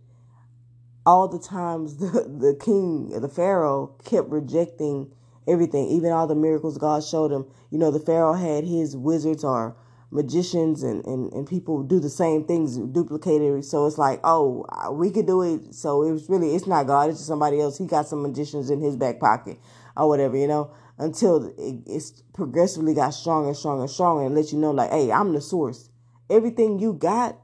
all 1.04 1.28
the 1.28 1.38
times 1.38 1.96
the, 1.98 2.08
the 2.22 2.58
king, 2.60 3.10
the 3.10 3.28
Pharaoh, 3.28 3.94
kept 4.04 4.28
rejecting 4.28 5.12
everything, 5.46 5.86
even 5.90 6.10
all 6.10 6.26
the 6.26 6.34
miracles 6.34 6.76
God 6.76 7.04
showed 7.04 7.30
him. 7.30 7.46
You 7.70 7.78
know, 7.78 7.92
the 7.92 8.00
Pharaoh 8.00 8.32
had 8.32 8.64
his 8.64 8.96
wizards 8.96 9.44
or 9.44 9.76
magicians 10.10 10.82
and, 10.82 11.04
and, 11.04 11.32
and 11.32 11.46
people 11.46 11.82
do 11.82 11.98
the 11.98 12.08
same 12.08 12.44
things 12.44 12.78
duplicated 12.78 13.64
so 13.64 13.86
it's 13.86 13.98
like 13.98 14.20
oh 14.22 14.64
uh, 14.68 14.90
we 14.92 15.10
could 15.10 15.26
do 15.26 15.42
it. 15.42 15.74
So 15.74 16.02
it 16.02 16.12
was 16.12 16.28
really 16.28 16.54
it's 16.54 16.66
not 16.66 16.86
god 16.86 17.10
it's 17.10 17.18
just 17.18 17.28
somebody 17.28 17.60
else. 17.60 17.78
He 17.78 17.86
got 17.86 18.06
some 18.06 18.22
magicians 18.22 18.70
in 18.70 18.80
his 18.80 18.96
back 18.96 19.18
pocket 19.18 19.58
or 19.96 20.08
whatever 20.08 20.36
you 20.36 20.46
know? 20.46 20.70
Until 20.98 21.46
it, 21.58 21.82
it's 21.86 22.22
progressively 22.32 22.94
got 22.94 23.10
stronger 23.10 23.48
and 23.48 23.56
stronger 23.56 23.82
and 23.82 23.90
stronger 23.90 24.24
and 24.24 24.34
let 24.34 24.52
you 24.52 24.58
know 24.58 24.70
like 24.70 24.90
hey 24.90 25.10
i'm 25.10 25.32
the 25.32 25.40
source. 25.40 25.90
Everything 26.30 26.78
you 26.78 26.92
got 26.92 27.36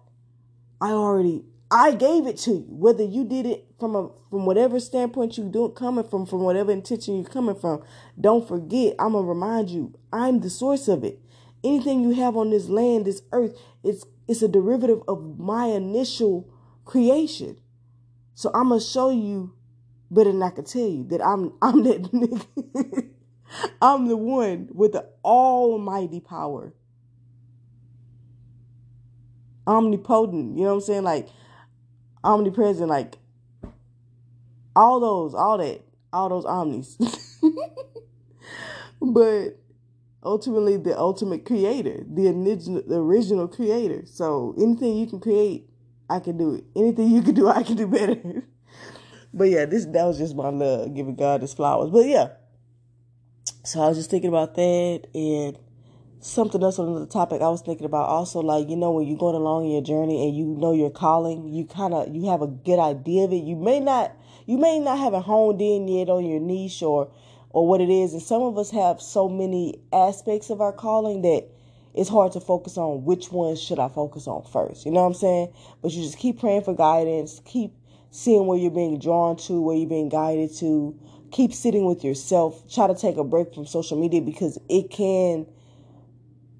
i 0.80 0.90
already 0.90 1.44
i 1.70 1.92
gave 1.92 2.26
it 2.26 2.36
to 2.38 2.52
you. 2.52 2.66
Whether 2.68 3.04
you 3.04 3.24
did 3.24 3.46
it 3.46 3.66
from 3.82 3.96
a 3.96 4.08
from 4.30 4.46
whatever 4.46 4.78
standpoint 4.78 5.36
you 5.36 5.44
do 5.44 5.68
coming 5.70 6.04
from 6.04 6.24
from 6.24 6.42
whatever 6.42 6.70
intention 6.70 7.16
you're 7.16 7.24
coming 7.24 7.56
from 7.56 7.82
don't 8.20 8.46
forget 8.46 8.94
i'm 9.00 9.12
gonna 9.12 9.26
remind 9.26 9.68
you 9.68 9.92
i'm 10.12 10.38
the 10.38 10.48
source 10.48 10.86
of 10.86 11.02
it 11.02 11.18
anything 11.64 12.02
you 12.02 12.10
have 12.10 12.36
on 12.36 12.50
this 12.50 12.68
land, 12.68 13.06
this 13.06 13.22
earth, 13.32 13.58
it's 13.82 14.04
it's 14.28 14.42
a 14.42 14.48
derivative 14.48 15.02
of 15.08 15.38
my 15.38 15.66
initial 15.66 16.48
creation. 16.84 17.58
So 18.34 18.50
I'm 18.54 18.68
gonna 18.68 18.80
show 18.80 19.10
you 19.10 19.54
better 20.10 20.32
than 20.32 20.42
I 20.42 20.50
can 20.50 20.64
tell 20.64 20.88
you 20.88 21.04
that 21.08 21.24
I'm 21.24 21.52
I'm 21.62 21.82
that 21.84 22.02
nigga. 22.02 23.08
I'm 23.82 24.08
the 24.08 24.16
one 24.16 24.68
with 24.72 24.92
the 24.92 25.06
almighty 25.24 26.20
power. 26.20 26.72
Omnipotent, 29.66 30.56
you 30.56 30.64
know 30.64 30.70
what 30.70 30.74
I'm 30.74 30.80
saying? 30.80 31.04
Like 31.04 31.28
omnipresent, 32.24 32.88
like 32.88 33.16
all 34.74 35.00
those, 35.00 35.34
all 35.34 35.58
that, 35.58 35.82
all 36.12 36.28
those 36.28 36.44
omnis. 36.44 36.96
but 39.00 39.58
ultimately 40.22 40.76
the 40.76 40.98
ultimate 40.98 41.44
creator, 41.44 42.04
the 42.06 42.28
original, 42.28 42.82
the 42.86 42.96
original 42.96 43.48
creator. 43.48 44.02
So 44.06 44.54
anything 44.58 44.96
you 44.96 45.06
can 45.06 45.20
create, 45.20 45.68
I 46.08 46.20
can 46.20 46.38
do 46.38 46.54
it. 46.54 46.64
Anything 46.76 47.10
you 47.10 47.22
can 47.22 47.34
do, 47.34 47.48
I 47.48 47.62
can 47.62 47.76
do 47.76 47.86
better. 47.86 48.44
but 49.34 49.44
yeah, 49.44 49.64
this 49.64 49.84
that 49.86 50.04
was 50.04 50.18
just 50.18 50.36
my 50.36 50.48
love, 50.48 50.94
giving 50.94 51.16
God 51.16 51.42
his 51.42 51.54
flowers. 51.54 51.90
But 51.90 52.06
yeah, 52.06 52.28
so 53.64 53.80
I 53.80 53.88
was 53.88 53.98
just 53.98 54.10
thinking 54.10 54.28
about 54.28 54.54
that 54.54 55.06
and 55.14 55.58
something 56.20 56.62
else 56.62 56.78
on 56.78 56.88
another 56.88 57.06
topic 57.06 57.42
I 57.42 57.48
was 57.48 57.62
thinking 57.62 57.84
about 57.84 58.08
also 58.08 58.40
like 58.40 58.68
you 58.68 58.76
know 58.76 58.92
when 58.92 59.08
you're 59.08 59.18
going 59.18 59.34
along 59.34 59.64
in 59.64 59.72
your 59.72 59.82
journey 59.82 60.26
and 60.26 60.36
you 60.36 60.46
know 60.46 60.72
your 60.72 60.90
calling 60.90 61.48
you 61.48 61.64
kind 61.64 61.92
of 61.92 62.14
you 62.14 62.28
have 62.28 62.42
a 62.42 62.46
good 62.46 62.78
idea 62.78 63.24
of 63.24 63.32
it 63.32 63.42
you 63.42 63.56
may 63.56 63.80
not 63.80 64.12
you 64.46 64.56
may 64.56 64.78
not 64.78 64.98
have 64.98 65.14
it 65.14 65.22
honed 65.22 65.60
in 65.60 65.88
yet 65.88 66.08
on 66.08 66.24
your 66.24 66.38
niche 66.38 66.82
or 66.82 67.10
or 67.52 67.66
what 67.66 67.80
it 67.80 67.90
is. 67.90 68.12
And 68.12 68.22
some 68.22 68.42
of 68.42 68.58
us 68.58 68.70
have 68.70 69.00
so 69.00 69.28
many 69.28 69.80
aspects 69.92 70.50
of 70.50 70.60
our 70.60 70.72
calling 70.72 71.22
that 71.22 71.48
it's 71.94 72.08
hard 72.08 72.32
to 72.32 72.40
focus 72.40 72.78
on 72.78 73.04
which 73.04 73.30
one 73.30 73.56
should 73.56 73.78
I 73.78 73.88
focus 73.88 74.26
on 74.26 74.44
first. 74.44 74.86
You 74.86 74.92
know 74.92 75.02
what 75.02 75.08
I'm 75.08 75.14
saying? 75.14 75.52
But 75.82 75.92
you 75.92 76.02
just 76.02 76.18
keep 76.18 76.40
praying 76.40 76.62
for 76.62 76.74
guidance, 76.74 77.40
keep 77.44 77.72
seeing 78.10 78.46
where 78.46 78.58
you're 78.58 78.70
being 78.70 78.98
drawn 78.98 79.36
to, 79.36 79.60
where 79.60 79.76
you're 79.76 79.88
being 79.88 80.08
guided 80.08 80.54
to. 80.56 80.98
Keep 81.30 81.54
sitting 81.54 81.86
with 81.86 82.04
yourself. 82.04 82.62
Try 82.70 82.86
to 82.86 82.94
take 82.94 83.16
a 83.16 83.24
break 83.24 83.54
from 83.54 83.66
social 83.66 83.98
media 83.98 84.20
because 84.20 84.58
it 84.68 84.90
can 84.90 85.46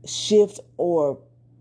shift 0.06 0.60
or 0.78 1.18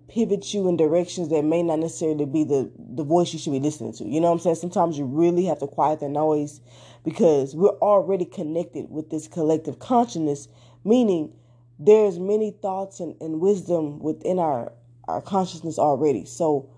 pivot 0.08 0.54
you 0.54 0.68
in 0.68 0.78
directions 0.78 1.30
that 1.30 1.44
may 1.44 1.64
not 1.64 1.80
necessarily 1.80 2.26
be 2.26 2.44
the, 2.44 2.72
the 2.78 3.04
voice 3.04 3.34
you 3.34 3.40
should 3.40 3.52
be 3.52 3.60
listening 3.60 3.94
to. 3.94 4.04
You 4.06 4.20
know 4.20 4.28
what 4.28 4.34
I'm 4.34 4.40
saying? 4.40 4.56
Sometimes 4.58 4.98
you 4.98 5.06
really 5.06 5.46
have 5.46 5.60
to 5.60 5.68
quiet 5.68 6.00
the 6.00 6.10
noise 6.10 6.60
because 7.04 7.56
we're 7.56 7.78
already 7.80 8.26
connected 8.26 8.90
with 8.90 9.10
this 9.10 9.28
collective 9.28 9.80
consciousness, 9.80 10.48
meaning 10.84 11.34
there's 11.80 12.20
many 12.20 12.52
thoughts 12.52 13.00
and, 13.00 13.16
and 13.22 13.40
wisdom 13.40 14.00
within 14.00 14.40
our, 14.40 14.72
our 15.08 15.22
consciousness 15.22 15.80
already. 15.80 16.26
So 16.26 16.70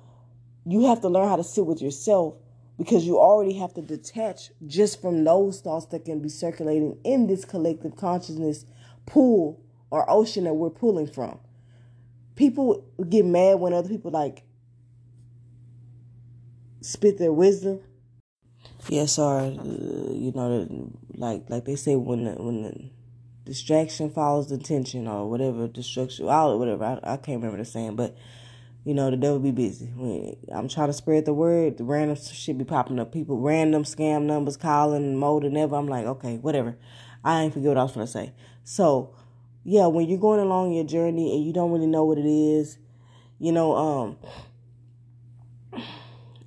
you 0.65 0.85
have 0.85 1.01
to 1.01 1.09
learn 1.09 1.27
how 1.27 1.35
to 1.35 1.43
sit 1.43 1.65
with 1.65 1.81
yourself 1.81 2.35
because 2.77 3.05
you 3.05 3.19
already 3.19 3.53
have 3.53 3.73
to 3.73 3.81
detach 3.81 4.51
just 4.65 5.01
from 5.01 5.23
those 5.23 5.61
thoughts 5.61 5.87
that 5.87 6.05
can 6.05 6.21
be 6.21 6.29
circulating 6.29 6.97
in 7.03 7.27
this 7.27 7.45
collective 7.45 7.95
consciousness 7.95 8.65
pool 9.05 9.61
or 9.91 10.09
ocean 10.09 10.45
that 10.45 10.53
we're 10.53 10.69
pulling 10.69 11.07
from 11.07 11.39
people 12.35 12.85
get 13.09 13.25
mad 13.25 13.59
when 13.59 13.73
other 13.73 13.89
people 13.89 14.11
like 14.11 14.43
spit 16.81 17.17
their 17.17 17.31
wisdom. 17.31 17.79
Yes, 18.93 19.17
or 19.17 19.39
uh, 19.39 19.50
you 20.13 20.31
know, 20.35 20.91
like 21.15 21.50
like 21.50 21.65
they 21.65 21.75
say 21.75 21.95
when 21.95 22.25
the, 22.25 22.33
when 22.33 22.62
the 22.62 22.89
distraction 23.43 24.12
follows 24.12 24.50
the 24.50 24.53
intention 24.53 25.07
or 25.07 25.27
whatever 25.27 25.67
destruction, 25.67 26.27
all 26.27 26.59
whatever. 26.59 26.83
I, 26.83 27.13
I 27.13 27.17
can't 27.17 27.41
remember 27.41 27.57
the 27.57 27.65
saying, 27.65 27.95
but 27.95 28.15
you 28.85 28.93
know, 28.93 29.09
the 29.09 29.17
devil 29.17 29.39
be 29.39 29.50
busy. 29.50 29.89
I'm 30.53 30.67
trying 30.67 30.89
to 30.89 30.93
spread 30.93 31.25
the 31.25 31.33
word, 31.33 31.79
the 31.79 31.83
random 31.83 32.17
shit 32.17 32.55
be 32.55 32.65
popping 32.65 33.00
up. 33.00 33.12
People, 33.12 33.39
random 33.39 33.83
scam 33.83 34.25
numbers 34.25 34.57
calling, 34.57 35.15
more 35.17 35.41
than 35.41 35.57
ever. 35.57 35.75
I'm 35.75 35.88
like, 35.88 36.05
okay, 36.05 36.38
whatever. 36.38 36.77
I 37.23 37.41
ain't 37.41 37.53
forget 37.55 37.69
what 37.69 37.77
I 37.79 37.83
was 37.83 37.93
gonna 37.93 38.05
say. 38.05 38.33
So 38.63 39.15
yeah, 39.63 39.88
when 39.88 40.07
you're 40.07 40.19
going 40.19 40.39
along 40.39 40.73
your 40.73 40.85
journey 40.85 41.35
and 41.35 41.43
you 41.43 41.51
don't 41.51 41.71
really 41.71 41.88
know 41.88 42.05
what 42.05 42.19
it 42.19 42.27
is, 42.27 42.77
you 43.39 43.53
know, 43.53 43.75
um, 43.75 44.17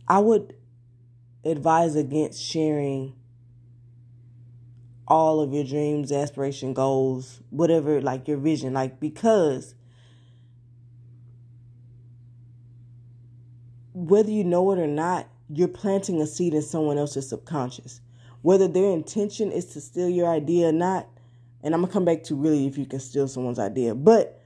I 0.07 0.21
would 0.21 0.55
advise 1.51 1.97
against 1.97 2.43
sharing 2.43 3.15
all 5.09 5.41
of 5.41 5.53
your 5.53 5.65
dreams, 5.65 6.11
aspiration, 6.11 6.75
goals, 6.75 7.41
whatever, 7.51 8.01
like 8.01 8.27
your 8.27 8.39
vision, 8.39 8.75
like 8.75 8.99
because 8.99 9.75
whether 13.95 14.31
you 14.31 14.45
know 14.45 14.71
it 14.73 14.79
or 14.79 14.87
not, 14.87 15.29
you're 15.49 15.69
planting 15.69 16.21
a 16.21 16.27
seed 16.27 16.55
in 16.55 16.63
someone 16.63 16.99
else's 16.99 17.29
subconscious. 17.29 18.01
Whether 18.43 18.69
their 18.69 18.91
intention 18.91 19.51
is 19.53 19.67
to 19.67 19.81
steal 19.81 20.09
your 20.09 20.29
idea 20.29 20.69
or 20.69 20.73
not, 20.73 21.09
and 21.63 21.75
I'm 21.75 21.81
gonna 21.81 21.93
come 21.93 22.05
back 22.05 22.25
to 22.25 22.35
really 22.35 22.67
if 22.67 22.77
you 22.77 22.87
can 22.87 23.01
steal 23.01 23.29
someone's 23.29 23.59
idea. 23.59 23.95
But 23.95 24.43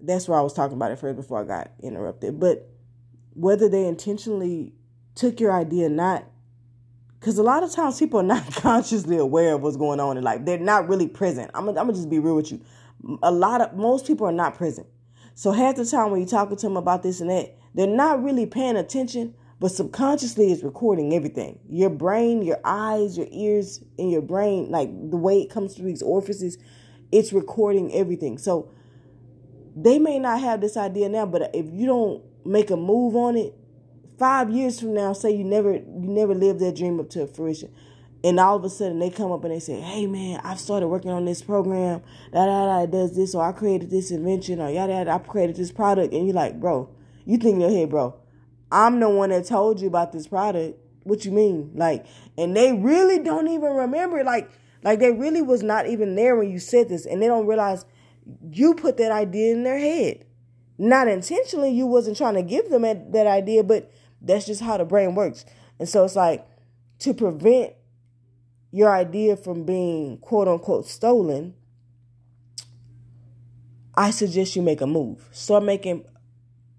that's 0.00 0.28
where 0.28 0.38
I 0.38 0.42
was 0.42 0.54
talking 0.54 0.76
about 0.76 0.92
it 0.92 0.98
first 0.98 1.16
before 1.16 1.40
I 1.40 1.44
got 1.44 1.72
interrupted. 1.82 2.40
But 2.40 2.70
whether 3.34 3.68
they 3.68 3.86
intentionally 3.86 4.72
took 5.20 5.40
your 5.40 5.52
idea 5.52 5.88
not, 5.88 6.24
because 7.18 7.38
a 7.38 7.42
lot 7.42 7.62
of 7.62 7.72
times 7.72 7.98
people 7.98 8.20
are 8.20 8.24
not 8.24 8.54
consciously 8.54 9.18
aware 9.18 9.54
of 9.54 9.62
what's 9.62 9.76
going 9.76 10.00
on 10.00 10.16
in 10.16 10.24
life. 10.24 10.44
They're 10.44 10.58
not 10.58 10.88
really 10.88 11.08
present. 11.08 11.50
I'm 11.54 11.72
gonna, 11.72 11.92
just 11.92 12.10
be 12.10 12.18
real 12.18 12.36
with 12.36 12.50
you. 12.50 12.60
A 13.22 13.30
lot 13.30 13.60
of 13.60 13.76
most 13.76 14.06
people 14.06 14.26
are 14.26 14.32
not 14.32 14.54
present. 14.54 14.86
So 15.34 15.52
half 15.52 15.76
the 15.76 15.86
time 15.86 16.10
when 16.10 16.20
you're 16.20 16.28
talking 16.28 16.56
to 16.56 16.66
them 16.66 16.76
about 16.76 17.02
this 17.02 17.20
and 17.20 17.30
that, 17.30 17.56
they're 17.74 17.86
not 17.86 18.22
really 18.22 18.46
paying 18.46 18.76
attention 18.76 19.34
but 19.60 19.70
subconsciously 19.70 20.50
it's 20.50 20.64
recording 20.64 21.14
everything. 21.14 21.58
Your 21.68 21.90
brain, 21.90 22.40
your 22.42 22.58
eyes, 22.64 23.18
your 23.18 23.26
ears, 23.30 23.84
and 23.98 24.10
your 24.10 24.22
brain, 24.22 24.70
like 24.70 24.88
the 25.10 25.18
way 25.18 25.42
it 25.42 25.50
comes 25.50 25.74
through 25.74 25.88
these 25.88 26.02
orifices, 26.02 26.56
it's 27.12 27.30
recording 27.32 27.92
everything. 27.92 28.38
So 28.38 28.72
they 29.76 29.98
may 29.98 30.18
not 30.18 30.40
have 30.40 30.62
this 30.62 30.78
idea 30.78 31.10
now, 31.10 31.26
but 31.26 31.50
if 31.54 31.66
you 31.70 31.86
don't 31.86 32.24
make 32.46 32.70
a 32.70 32.76
move 32.76 33.14
on 33.14 33.36
it, 33.36 33.54
five 34.20 34.50
years 34.50 34.78
from 34.78 34.92
now, 34.92 35.14
say 35.14 35.34
you 35.34 35.44
never 35.44 35.72
you 35.72 35.82
never 36.08 36.34
lived 36.34 36.60
that 36.60 36.76
dream 36.76 37.00
up 37.00 37.08
to 37.10 37.26
fruition. 37.26 37.72
And 38.22 38.38
all 38.38 38.54
of 38.54 38.64
a 38.64 38.68
sudden 38.68 38.98
they 38.98 39.08
come 39.08 39.32
up 39.32 39.42
and 39.44 39.52
they 39.52 39.60
say, 39.60 39.80
Hey 39.80 40.06
man, 40.06 40.40
I've 40.44 40.60
started 40.60 40.88
working 40.88 41.10
on 41.10 41.24
this 41.24 41.40
program, 41.40 42.02
da 42.32 42.44
da 42.44 42.66
da 42.66 42.86
does 42.86 43.16
this, 43.16 43.34
or 43.34 43.42
I 43.42 43.52
created 43.52 43.88
this 43.90 44.10
invention, 44.10 44.60
or 44.60 44.70
yada 44.70 44.92
yada, 44.92 45.10
I 45.10 45.18
created 45.18 45.56
this 45.56 45.72
product, 45.72 46.12
and 46.12 46.26
you're 46.26 46.36
like, 46.36 46.60
bro, 46.60 46.90
you 47.24 47.38
think 47.38 47.54
in 47.54 47.60
your 47.62 47.70
head, 47.70 47.88
bro, 47.88 48.14
I'm 48.70 49.00
the 49.00 49.08
one 49.08 49.30
that 49.30 49.46
told 49.46 49.80
you 49.80 49.88
about 49.88 50.12
this 50.12 50.28
product. 50.28 50.78
What 51.04 51.24
you 51.24 51.32
mean? 51.32 51.72
Like, 51.74 52.04
and 52.36 52.54
they 52.54 52.74
really 52.74 53.20
don't 53.20 53.48
even 53.48 53.72
remember. 53.72 54.22
Like, 54.22 54.50
like 54.84 54.98
they 54.98 55.12
really 55.12 55.40
was 55.40 55.62
not 55.62 55.86
even 55.86 56.14
there 56.14 56.36
when 56.36 56.50
you 56.50 56.58
said 56.58 56.90
this, 56.90 57.06
and 57.06 57.22
they 57.22 57.26
don't 57.26 57.46
realize 57.46 57.86
you 58.52 58.74
put 58.74 58.98
that 58.98 59.12
idea 59.12 59.54
in 59.54 59.64
their 59.64 59.78
head. 59.78 60.26
Not 60.76 61.08
intentionally, 61.08 61.70
you 61.70 61.86
wasn't 61.86 62.18
trying 62.18 62.34
to 62.34 62.42
give 62.42 62.68
them 62.68 62.82
that 62.82 63.26
idea, 63.26 63.64
but 63.64 63.90
that's 64.20 64.46
just 64.46 64.60
how 64.60 64.76
the 64.76 64.84
brain 64.84 65.14
works. 65.14 65.44
And 65.78 65.88
so 65.88 66.04
it's 66.04 66.16
like 66.16 66.46
to 67.00 67.14
prevent 67.14 67.74
your 68.70 68.94
idea 68.94 69.36
from 69.36 69.64
being 69.64 70.18
quote 70.18 70.48
unquote 70.48 70.86
stolen, 70.86 71.54
I 73.94 74.10
suggest 74.10 74.56
you 74.56 74.62
make 74.62 74.80
a 74.80 74.86
move. 74.86 75.28
Start 75.32 75.64
making 75.64 76.04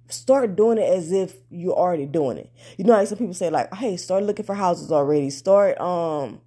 start 0.08 0.56
doing 0.56 0.78
it 0.78 0.90
as 0.90 1.12
if 1.12 1.38
you're 1.50 1.74
already 1.74 2.06
doing 2.06 2.38
it. 2.38 2.52
You 2.78 2.86
know, 2.86 2.94
like 2.94 3.08
some 3.08 3.18
people 3.18 3.34
say, 3.34 3.50
like, 3.50 3.74
hey, 3.74 3.98
start 3.98 4.24
looking 4.24 4.46
for 4.46 4.56
houses 4.56 4.92
already. 4.92 5.30
Start 5.30 5.80
um 5.80 6.42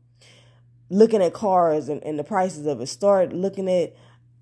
looking 0.91 1.23
at 1.23 1.33
cars 1.33 1.89
and, 1.89 2.03
and 2.05 2.19
the 2.19 2.25
prices 2.25 2.67
of 2.67 2.81
it. 2.81 2.87
Start 2.87 3.33
looking 3.33 3.69
at 3.69 3.95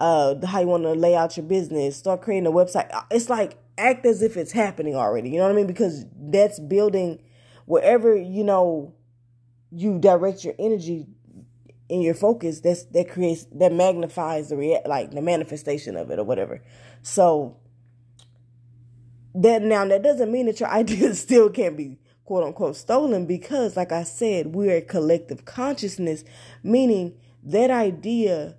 uh 0.02 0.34
how 0.44 0.60
you 0.60 0.66
want 0.66 0.82
to 0.82 0.92
lay 0.94 1.14
out 1.14 1.36
your 1.36 1.46
business. 1.46 1.96
Start 1.96 2.22
creating 2.22 2.48
a 2.48 2.50
website. 2.50 2.92
Uh, 2.92 3.02
it's 3.12 3.30
like 3.30 3.56
act 3.78 4.04
as 4.04 4.20
if 4.20 4.36
it's 4.36 4.50
happening 4.50 4.96
already. 4.96 5.30
You 5.30 5.36
know 5.38 5.44
what 5.44 5.52
I 5.52 5.54
mean? 5.54 5.68
Because 5.68 6.04
that's 6.16 6.58
building 6.58 7.22
wherever 7.66 8.16
you 8.16 8.42
know 8.42 8.94
you 9.70 10.00
direct 10.00 10.44
your 10.44 10.54
energy 10.58 11.06
and 11.88 12.02
your 12.02 12.14
focus. 12.14 12.58
That's 12.58 12.82
that 12.86 13.10
creates 13.10 13.46
that 13.52 13.72
magnifies 13.72 14.48
the 14.48 14.56
rea- 14.56 14.82
like 14.86 15.12
the 15.12 15.22
manifestation 15.22 15.96
of 15.96 16.10
it 16.10 16.18
or 16.18 16.24
whatever. 16.24 16.60
So 17.02 17.58
that 19.36 19.62
now 19.62 19.86
that 19.86 20.02
doesn't 20.02 20.32
mean 20.32 20.46
that 20.46 20.58
your 20.58 20.68
ideas 20.82 21.20
still 21.20 21.48
can't 21.48 21.76
be 21.76 22.00
quote 22.24 22.42
unquote 22.42 22.74
stolen 22.74 23.24
because 23.26 23.76
like 23.76 23.92
I 23.92 24.02
said, 24.02 24.52
we're 24.52 24.78
a 24.78 24.82
collective 24.82 25.44
consciousness, 25.44 26.24
meaning 26.64 27.14
that 27.44 27.70
idea 27.70 28.56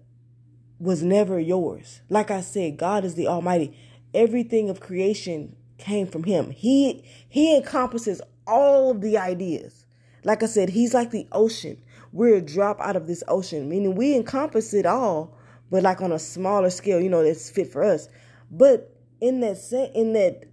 was 0.83 1.01
never 1.01 1.39
yours. 1.39 2.01
Like 2.09 2.29
I 2.29 2.41
said, 2.41 2.77
God 2.77 3.05
is 3.05 3.15
the 3.15 3.27
Almighty. 3.27 3.77
Everything 4.13 4.69
of 4.69 4.81
creation 4.81 5.55
came 5.77 6.07
from 6.07 6.23
him. 6.23 6.51
He 6.51 7.03
he 7.29 7.55
encompasses 7.55 8.21
all 8.45 8.91
of 8.91 9.01
the 9.01 9.17
ideas. 9.17 9.85
Like 10.25 10.43
I 10.43 10.45
said, 10.45 10.69
he's 10.69 10.93
like 10.93 11.11
the 11.11 11.27
ocean. 11.31 11.81
We're 12.11 12.35
a 12.35 12.41
drop 12.41 12.79
out 12.81 12.95
of 12.95 13.07
this 13.07 13.23
ocean, 13.27 13.69
meaning 13.69 13.95
we 13.95 14.13
encompass 14.15 14.73
it 14.73 14.85
all, 14.85 15.37
but 15.71 15.83
like 15.83 16.01
on 16.01 16.11
a 16.11 16.19
smaller 16.19 16.69
scale, 16.69 16.99
you 16.99 17.09
know, 17.09 17.23
that's 17.23 17.49
fit 17.49 17.71
for 17.71 17.83
us. 17.83 18.09
But 18.51 18.93
in 19.21 19.39
that 19.39 19.91
in 19.95 20.13
that 20.13 20.43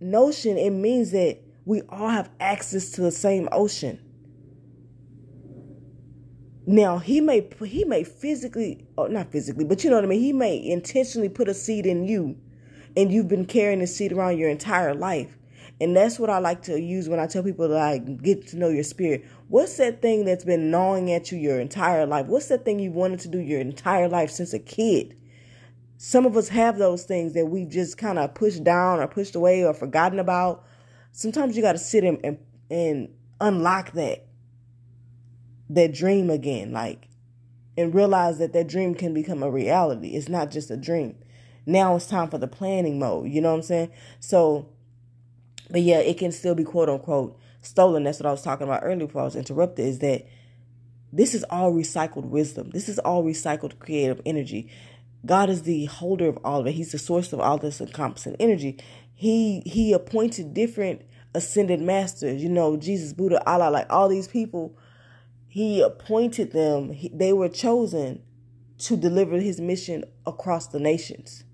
notion, 0.00 0.56
it 0.56 0.70
means 0.70 1.10
that 1.10 1.38
we 1.64 1.82
all 1.88 2.08
have 2.08 2.30
access 2.38 2.90
to 2.90 3.00
the 3.00 3.10
same 3.10 3.48
ocean. 3.50 4.00
Now 6.66 6.98
he 6.98 7.20
may 7.20 7.46
he 7.66 7.84
may 7.84 8.04
physically 8.04 8.86
or 8.96 9.08
not 9.08 9.30
physically, 9.30 9.64
but 9.64 9.84
you 9.84 9.90
know 9.90 9.96
what 9.96 10.04
I 10.04 10.08
mean. 10.08 10.20
He 10.20 10.32
may 10.32 10.56
intentionally 10.64 11.28
put 11.28 11.48
a 11.48 11.54
seed 11.54 11.84
in 11.84 12.04
you, 12.04 12.36
and 12.96 13.12
you've 13.12 13.28
been 13.28 13.44
carrying 13.44 13.80
the 13.80 13.86
seed 13.86 14.12
around 14.12 14.38
your 14.38 14.48
entire 14.48 14.94
life. 14.94 15.36
And 15.80 15.94
that's 15.94 16.18
what 16.18 16.30
I 16.30 16.38
like 16.38 16.62
to 16.62 16.80
use 16.80 17.08
when 17.08 17.18
I 17.18 17.26
tell 17.26 17.42
people 17.42 17.66
to 17.66 17.74
like 17.74 18.22
get 18.22 18.46
to 18.48 18.56
know 18.56 18.68
your 18.68 18.84
spirit. 18.84 19.26
What's 19.48 19.76
that 19.76 20.00
thing 20.00 20.24
that's 20.24 20.44
been 20.44 20.70
gnawing 20.70 21.12
at 21.12 21.30
you 21.30 21.38
your 21.38 21.60
entire 21.60 22.06
life? 22.06 22.26
What's 22.26 22.48
that 22.48 22.64
thing 22.64 22.78
you 22.78 22.92
wanted 22.92 23.20
to 23.20 23.28
do 23.28 23.40
your 23.40 23.60
entire 23.60 24.08
life 24.08 24.30
since 24.30 24.54
a 24.54 24.58
kid? 24.58 25.16
Some 25.98 26.26
of 26.26 26.36
us 26.36 26.48
have 26.48 26.78
those 26.78 27.04
things 27.04 27.34
that 27.34 27.46
we've 27.46 27.68
just 27.68 27.98
kind 27.98 28.18
of 28.18 28.34
pushed 28.34 28.62
down 28.64 29.00
or 29.00 29.08
pushed 29.08 29.34
away 29.34 29.64
or 29.64 29.74
forgotten 29.74 30.18
about. 30.18 30.64
Sometimes 31.12 31.56
you 31.56 31.62
got 31.62 31.72
to 31.72 31.78
sit 31.78 32.04
and, 32.04 32.20
and 32.24 32.38
and 32.70 33.08
unlock 33.40 33.92
that 33.92 34.26
that 35.74 35.92
dream 35.92 36.30
again, 36.30 36.72
like, 36.72 37.08
and 37.76 37.94
realize 37.94 38.38
that 38.38 38.52
that 38.52 38.68
dream 38.68 38.94
can 38.94 39.12
become 39.12 39.42
a 39.42 39.50
reality. 39.50 40.10
It's 40.10 40.28
not 40.28 40.50
just 40.50 40.70
a 40.70 40.76
dream. 40.76 41.16
Now 41.66 41.96
it's 41.96 42.06
time 42.06 42.28
for 42.28 42.38
the 42.38 42.46
planning 42.46 42.98
mode. 42.98 43.28
You 43.28 43.40
know 43.40 43.50
what 43.50 43.56
I'm 43.56 43.62
saying? 43.62 43.90
So, 44.20 44.68
but 45.70 45.82
yeah, 45.82 45.98
it 45.98 46.18
can 46.18 46.30
still 46.30 46.54
be 46.54 46.64
quote 46.64 46.88
unquote 46.88 47.38
stolen. 47.62 48.04
That's 48.04 48.20
what 48.20 48.26
I 48.26 48.30
was 48.30 48.42
talking 48.42 48.66
about 48.66 48.82
earlier 48.84 49.06
before 49.06 49.22
I 49.22 49.24
was 49.24 49.36
interrupted. 49.36 49.86
Is 49.86 49.98
that 50.00 50.26
this 51.12 51.34
is 51.34 51.44
all 51.44 51.72
recycled 51.72 52.26
wisdom. 52.26 52.70
This 52.70 52.88
is 52.88 52.98
all 53.00 53.24
recycled 53.24 53.78
creative 53.78 54.20
energy. 54.26 54.70
God 55.24 55.48
is 55.48 55.62
the 55.62 55.86
holder 55.86 56.28
of 56.28 56.38
all 56.44 56.60
of 56.60 56.66
it. 56.66 56.72
He's 56.72 56.92
the 56.92 56.98
source 56.98 57.32
of 57.32 57.40
all 57.40 57.56
this 57.56 57.80
encompassing 57.80 58.36
energy. 58.38 58.78
He 59.14 59.62
he 59.64 59.92
appointed 59.92 60.54
different 60.54 61.02
ascended 61.34 61.80
masters. 61.80 62.42
You 62.42 62.50
know, 62.50 62.76
Jesus, 62.76 63.12
Buddha, 63.12 63.42
Allah, 63.48 63.70
like 63.70 63.86
all 63.90 64.08
these 64.08 64.28
people 64.28 64.76
he 65.54 65.80
appointed 65.80 66.50
them, 66.50 66.90
he, 66.90 67.08
they 67.14 67.32
were 67.32 67.48
chosen 67.48 68.20
to 68.76 68.96
deliver 68.96 69.38
his 69.38 69.60
mission 69.60 70.02
across 70.26 70.66
the 70.66 70.80
nations. 70.80 71.44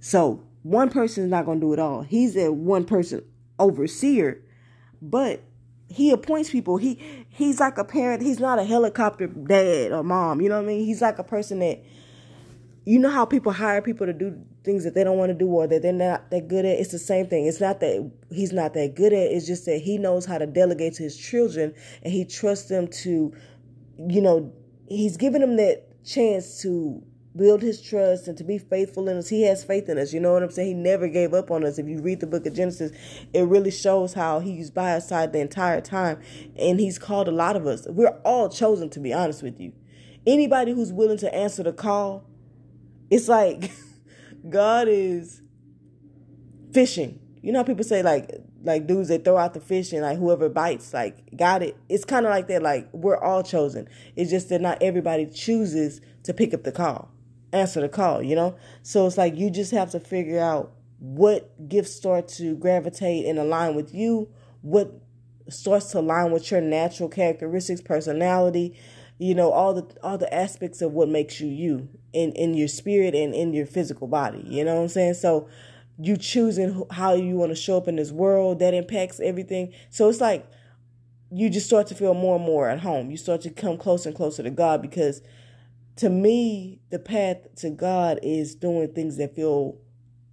So 0.00 0.42
one 0.64 0.90
person 0.90 1.22
is 1.22 1.30
not 1.30 1.44
going 1.44 1.60
to 1.60 1.66
do 1.66 1.72
it 1.72 1.78
all. 1.78 2.02
He's 2.02 2.36
a 2.36 2.50
one 2.50 2.84
person 2.84 3.22
overseer, 3.60 4.42
but 5.00 5.40
he 5.88 6.10
appoints 6.10 6.50
people. 6.50 6.78
He 6.78 6.98
he's 7.28 7.60
like 7.60 7.78
a 7.78 7.84
parent. 7.84 8.24
He's 8.24 8.40
not 8.40 8.58
a 8.58 8.64
helicopter 8.64 9.28
dad 9.28 9.92
or 9.92 10.02
mom. 10.02 10.40
You 10.40 10.48
know 10.48 10.56
what 10.56 10.64
I 10.64 10.66
mean? 10.66 10.84
He's 10.84 11.00
like 11.00 11.20
a 11.20 11.24
person 11.24 11.60
that 11.60 11.80
you 12.84 12.98
know 12.98 13.10
how 13.10 13.24
people 13.24 13.52
hire 13.52 13.82
people 13.82 14.08
to 14.08 14.12
do 14.12 14.36
things 14.64 14.84
that 14.84 14.94
they 14.94 15.04
don't 15.04 15.18
want 15.18 15.30
to 15.30 15.34
do 15.34 15.46
or 15.48 15.66
that 15.66 15.82
they're 15.82 15.92
not 15.92 16.30
that 16.30 16.48
good 16.48 16.64
at. 16.64 16.78
It's 16.78 16.92
the 16.92 16.98
same 16.98 17.26
thing. 17.26 17.46
It's 17.46 17.60
not 17.60 17.80
that 17.80 18.10
he's 18.30 18.52
not 18.52 18.74
that 18.74 18.94
good 18.94 19.12
at. 19.12 19.32
It's 19.32 19.46
just 19.46 19.66
that 19.66 19.78
he 19.78 19.98
knows 19.98 20.26
how 20.26 20.38
to 20.38 20.46
delegate 20.46 20.94
to 20.94 21.02
his 21.02 21.16
children 21.16 21.74
and 22.02 22.12
he 22.12 22.24
trusts 22.24 22.68
them 22.68 22.88
to, 23.02 23.32
you 24.08 24.20
know, 24.20 24.52
he's 24.88 25.16
giving 25.16 25.40
them 25.40 25.56
that 25.56 26.04
chance 26.04 26.60
to 26.62 27.02
build 27.34 27.62
his 27.62 27.80
trust 27.80 28.28
and 28.28 28.36
to 28.36 28.44
be 28.44 28.58
faithful 28.58 29.08
in 29.08 29.16
us. 29.16 29.28
He 29.28 29.42
has 29.44 29.64
faith 29.64 29.88
in 29.88 29.98
us. 29.98 30.12
You 30.12 30.20
know 30.20 30.34
what 30.34 30.42
I'm 30.42 30.50
saying? 30.50 30.68
He 30.68 30.74
never 30.74 31.08
gave 31.08 31.32
up 31.32 31.50
on 31.50 31.64
us. 31.64 31.78
If 31.78 31.88
you 31.88 32.00
read 32.00 32.20
the 32.20 32.26
book 32.26 32.46
of 32.46 32.54
Genesis, 32.54 32.92
it 33.32 33.42
really 33.46 33.70
shows 33.70 34.14
how 34.14 34.40
he's 34.40 34.70
by 34.70 34.92
our 34.92 35.00
side 35.00 35.32
the 35.32 35.40
entire 35.40 35.80
time. 35.80 36.20
And 36.56 36.78
he's 36.78 36.98
called 36.98 37.28
a 37.28 37.32
lot 37.32 37.56
of 37.56 37.66
us. 37.66 37.86
We're 37.88 38.20
all 38.24 38.48
chosen, 38.48 38.90
to 38.90 39.00
be 39.00 39.14
honest 39.14 39.42
with 39.42 39.58
you. 39.58 39.72
Anybody 40.26 40.72
who's 40.72 40.92
willing 40.92 41.18
to 41.18 41.34
answer 41.34 41.62
the 41.62 41.72
call 41.72 42.28
it's 43.12 43.28
like 43.28 43.70
God 44.48 44.88
is 44.88 45.42
fishing. 46.72 47.18
You 47.42 47.52
know 47.52 47.64
people 47.64 47.84
say 47.84 48.02
like 48.02 48.30
like 48.64 48.86
dudes 48.86 49.08
that 49.08 49.24
throw 49.24 49.36
out 49.36 49.54
the 49.54 49.60
fish 49.60 49.92
and 49.92 50.02
like 50.02 50.18
whoever 50.18 50.48
bites 50.48 50.94
like 50.94 51.36
got 51.36 51.62
it. 51.62 51.76
It's 51.88 52.04
kind 52.04 52.26
of 52.26 52.30
like 52.30 52.48
that. 52.48 52.62
Like 52.62 52.88
we're 52.92 53.18
all 53.18 53.42
chosen. 53.42 53.88
It's 54.16 54.30
just 54.30 54.48
that 54.50 54.60
not 54.60 54.82
everybody 54.82 55.26
chooses 55.26 56.00
to 56.24 56.32
pick 56.32 56.54
up 56.54 56.62
the 56.62 56.72
call, 56.72 57.10
answer 57.52 57.80
the 57.80 57.88
call. 57.88 58.22
You 58.22 58.36
know. 58.36 58.56
So 58.82 59.06
it's 59.06 59.18
like 59.18 59.36
you 59.36 59.50
just 59.50 59.72
have 59.72 59.90
to 59.92 60.00
figure 60.00 60.40
out 60.40 60.72
what 60.98 61.68
gifts 61.68 61.92
start 61.92 62.28
to 62.28 62.56
gravitate 62.56 63.26
and 63.26 63.38
align 63.38 63.74
with 63.74 63.92
you. 63.92 64.28
What 64.60 65.02
starts 65.48 65.90
to 65.92 65.98
align 65.98 66.30
with 66.30 66.50
your 66.50 66.60
natural 66.60 67.08
characteristics, 67.08 67.80
personality, 67.80 68.78
you 69.18 69.34
know 69.34 69.50
all 69.52 69.74
the 69.74 69.86
all 70.02 70.18
the 70.18 70.32
aspects 70.34 70.82
of 70.82 70.92
what 70.92 71.08
makes 71.08 71.40
you 71.40 71.48
you 71.48 71.88
in 72.12 72.32
in 72.32 72.54
your 72.54 72.68
spirit 72.68 73.14
and 73.14 73.34
in 73.34 73.52
your 73.52 73.66
physical 73.66 74.06
body 74.06 74.42
you 74.46 74.64
know 74.64 74.74
what 74.74 74.82
i'm 74.82 74.88
saying? 74.88 75.14
So 75.14 75.48
you 75.98 76.16
choosing 76.16 76.84
how 76.90 77.14
you 77.14 77.36
want 77.36 77.50
to 77.50 77.56
show 77.56 77.76
up 77.76 77.86
in 77.86 77.96
this 77.96 78.10
world 78.10 78.58
that 78.58 78.74
impacts 78.74 79.20
everything. 79.20 79.72
So 79.90 80.08
it's 80.08 80.20
like 80.20 80.46
you 81.30 81.48
just 81.48 81.66
start 81.66 81.86
to 81.88 81.94
feel 81.94 82.14
more 82.14 82.36
and 82.36 82.44
more 82.44 82.68
at 82.68 82.80
home. 82.80 83.10
You 83.10 83.16
start 83.16 83.40
to 83.42 83.50
come 83.50 83.78
closer 83.78 84.08
and 84.08 84.16
closer 84.16 84.42
to 84.42 84.50
god 84.50 84.82
because 84.82 85.22
to 85.96 86.08
me 86.08 86.80
the 86.90 86.98
path 86.98 87.54
to 87.56 87.70
god 87.70 88.18
is 88.22 88.54
doing 88.54 88.92
things 88.92 89.16
that 89.18 89.36
feel 89.36 89.78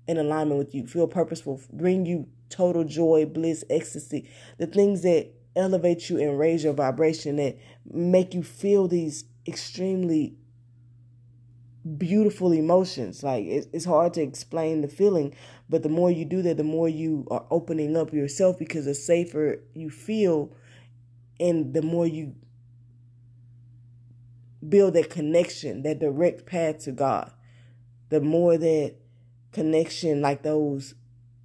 in 0.08 0.18
alignment 0.18 0.58
with 0.58 0.74
you 0.74 0.88
feel 0.88 1.08
purposeful 1.08 1.62
bring 1.72 2.06
you 2.06 2.28
total 2.50 2.84
joy 2.84 3.26
bliss 3.26 3.64
ecstasy. 3.70 4.30
The 4.58 4.68
things 4.68 5.02
that 5.04 5.32
elevate 5.56 6.10
you 6.10 6.20
and 6.20 6.38
raise 6.38 6.64
your 6.64 6.74
vibration 6.74 7.38
that 7.38 7.58
make 7.92 8.34
you 8.34 8.44
feel 8.44 8.88
these 8.88 9.26
extremely 9.48 10.36
beautiful 11.98 12.52
emotions. 12.52 13.24
Like 13.24 13.46
it's 13.46 13.86
hard 13.86 14.14
to 14.16 14.22
explain 14.22 14.82
the 14.82 14.88
feeling, 14.88 15.34
but 15.70 15.84
the 15.84 15.90
more 15.90 16.12
you 16.12 16.26
do 16.26 16.42
that, 16.44 16.58
the 16.58 16.64
more 16.64 16.90
you 16.90 17.28
are 17.32 17.46
opening 17.50 17.98
up 17.98 18.14
yourself 18.14 18.58
because 18.60 18.86
the 18.86 18.94
safer 18.94 19.64
you 19.74 19.90
feel, 19.90 20.54
and 21.40 21.74
the 21.74 21.82
more 21.82 22.06
you 22.06 22.36
build 24.68 24.94
that 24.94 25.10
connection, 25.10 25.84
that 25.84 26.00
direct 26.00 26.46
path 26.46 26.80
to 26.80 26.92
God, 26.92 27.32
the 28.10 28.20
more 28.22 28.58
that 28.58 28.96
connection, 29.52 30.22
like 30.22 30.44
those 30.44 30.96